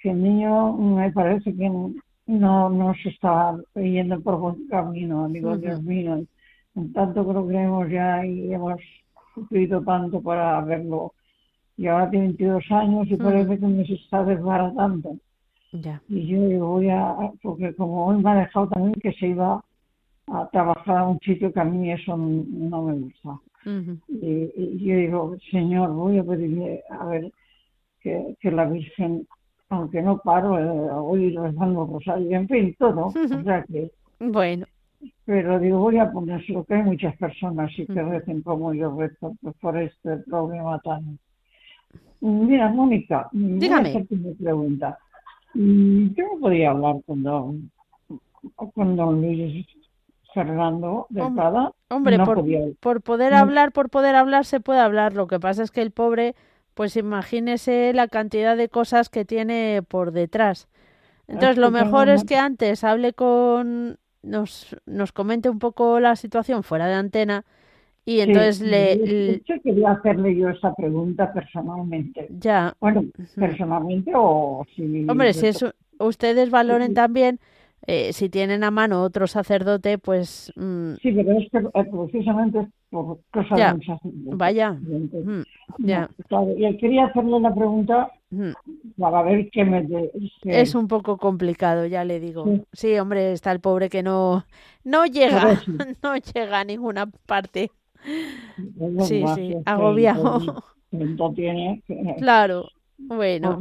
[0.02, 1.68] que el niño me parece que
[2.26, 6.24] no, no se está yendo por buen camino, digo, Dios mío,
[6.74, 8.80] en tanto que lo creemos ya y hemos
[9.34, 11.12] sufrido tanto para verlo.
[11.76, 15.16] Y ahora tiene 22 años y parece que se está desbaratando.
[15.72, 16.02] Ya.
[16.08, 19.64] Y yo voy a, porque como hoy me ha dejado también que se iba
[20.26, 25.36] a trabajar a un sitio que a mí eso no me gusta y, yo digo,
[25.50, 27.32] Señor, voy a pedirle a ver
[28.00, 29.26] que, que la Virgen,
[29.68, 33.06] aunque no paro, eh, hoy rezando rosario, en fin, todo.
[33.14, 34.66] O sea que, bueno.
[35.24, 39.34] Pero digo, voy a ponérselo, que hay muchas personas y que recen como yo rezo
[39.40, 41.18] pues, por este problema tan...
[42.20, 44.06] Mira, Mónica, dígame.
[44.10, 44.98] Una pregunta.
[45.54, 47.70] Mm, yo no podía hablar con don,
[48.54, 49.66] con don Luis
[50.32, 51.22] Fernando de
[51.88, 52.18] Hombre,
[52.80, 55.14] por, poder hablar, por poder hablar, se puede hablar.
[55.14, 56.36] Lo que pasa es que el pobre,
[56.74, 60.68] pues imagínese la cantidad de cosas que tiene por detrás.
[61.26, 63.98] Entonces, lo mejor es que antes hable con.
[64.22, 67.46] Nos, nos comente un poco la situación fuera de antena
[68.04, 72.26] y entonces le, Yo quería hacerle yo esa pregunta personalmente.
[72.30, 72.74] Ya.
[72.80, 73.04] Bueno,
[73.36, 75.06] personalmente o si...
[75.08, 77.38] Hombre, si eso, ustedes valoren también
[77.86, 80.52] eh, si tienen a mano otro sacerdote, pues...
[80.56, 84.72] Mm, sí, pero es que eh, precisamente por cosas ya, Vaya.
[84.72, 85.42] Mm,
[85.78, 86.10] ya.
[86.56, 88.50] y quería hacerle la pregunta mm.
[88.98, 89.88] para ver qué me...
[90.44, 92.44] Es un poco complicado, ya le digo.
[92.72, 92.98] Sí.
[92.98, 94.44] hombre, está el pobre que no,
[94.84, 95.60] no llega,
[96.02, 97.70] no llega a ninguna parte.
[99.00, 100.64] Sí, sí, agobiado.
[101.34, 101.82] Tiene
[102.18, 102.66] Claro,
[102.98, 103.58] bueno.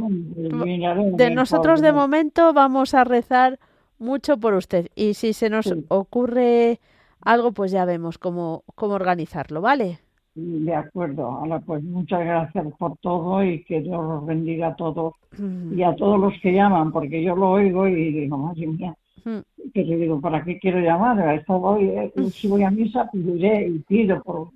[1.13, 3.59] De nosotros de momento vamos a rezar
[3.99, 4.87] mucho por usted.
[4.95, 6.79] Y si se nos ocurre
[7.21, 9.99] algo pues ya vemos cómo, cómo organizarlo, ¿vale?
[10.35, 11.25] De acuerdo.
[11.25, 15.73] Ahora, pues muchas gracias por todo y que Dios los bendiga a todos mm.
[15.77, 19.83] y a todos los que llaman, porque yo lo oigo y digo, madre mía, que
[19.83, 21.35] le digo, ¿para qué quiero llamar?
[21.35, 22.25] Esto voy, eh, mm.
[22.27, 24.49] si voy a misa, pediré y pido por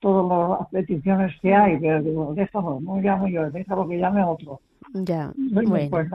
[0.00, 4.60] todas las peticiones que hay, pero digo, déjalo, no llamo yo, déjalo que llame otro.
[4.92, 5.88] Ya, bueno.
[5.90, 6.08] Pues,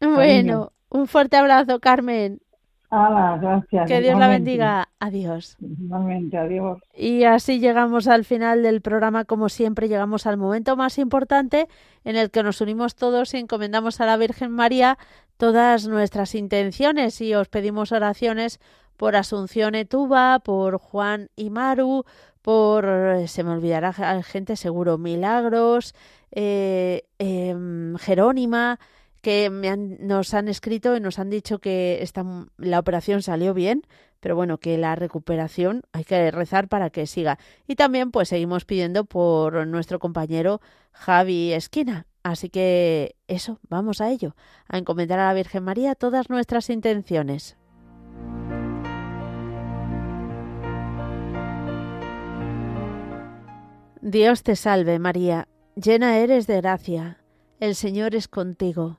[0.00, 2.38] bueno, un fuerte abrazo, Carmen
[3.40, 3.88] gracias.
[3.88, 4.88] Que Dios la bendiga.
[4.98, 5.56] Adiós.
[5.90, 6.78] adiós.
[6.94, 11.68] Y así llegamos al final del programa, como siempre, llegamos al momento más importante
[12.04, 14.98] en el que nos unimos todos y encomendamos a la Virgen María
[15.36, 18.60] todas nuestras intenciones y os pedimos oraciones
[18.96, 22.04] por Asunción Etuba, por Juan y Maru,
[22.42, 22.86] por,
[23.26, 23.92] se me olvidará
[24.22, 25.94] gente seguro, Milagros,
[26.30, 28.78] eh, em, Jerónima,
[29.24, 32.26] que me nos han escrito y nos han dicho que esta,
[32.58, 33.82] la operación salió bien,
[34.20, 37.38] pero bueno, que la recuperación hay que rezar para que siga.
[37.66, 40.60] Y también pues seguimos pidiendo por nuestro compañero
[40.92, 42.06] Javi Esquina.
[42.22, 44.36] Así que eso, vamos a ello,
[44.68, 47.56] a encomendar a la Virgen María todas nuestras intenciones.
[54.02, 57.24] Dios te salve María, llena eres de gracia,
[57.58, 58.98] el Señor es contigo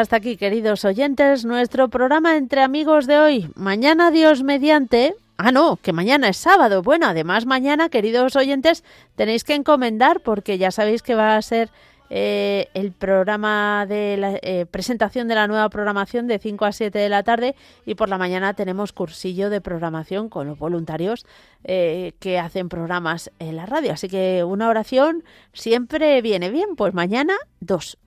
[0.00, 3.52] Hasta aquí, queridos oyentes, nuestro programa entre amigos de hoy.
[3.54, 5.14] Mañana, Dios mediante.
[5.36, 6.80] Ah, no, que mañana es sábado.
[6.80, 8.82] Bueno, además mañana, queridos oyentes,
[9.14, 11.68] tenéis que encomendar porque ya sabéis que va a ser
[12.08, 16.98] eh, el programa de la eh, presentación de la nueva programación de 5 a 7
[16.98, 21.26] de la tarde y por la mañana tenemos cursillo de programación con los voluntarios
[21.62, 23.92] eh, que hacen programas en la radio.
[23.92, 26.74] Así que una oración siempre viene bien.
[26.74, 27.98] Pues mañana dos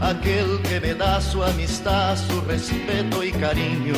[0.00, 3.94] aquel que me da su amistad, su respeto y cariño.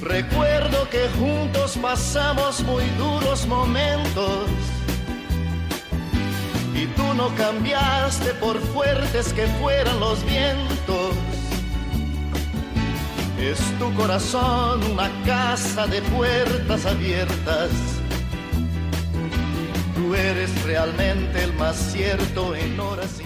[0.00, 4.48] Recuerdo que juntos pasamos muy duros momentos
[6.74, 11.14] y tú no cambiaste por fuertes que fueran los vientos.
[13.38, 17.70] Es tu corazón una casa de puertas abiertas.
[19.94, 23.20] Tú eres realmente el más cierto en horas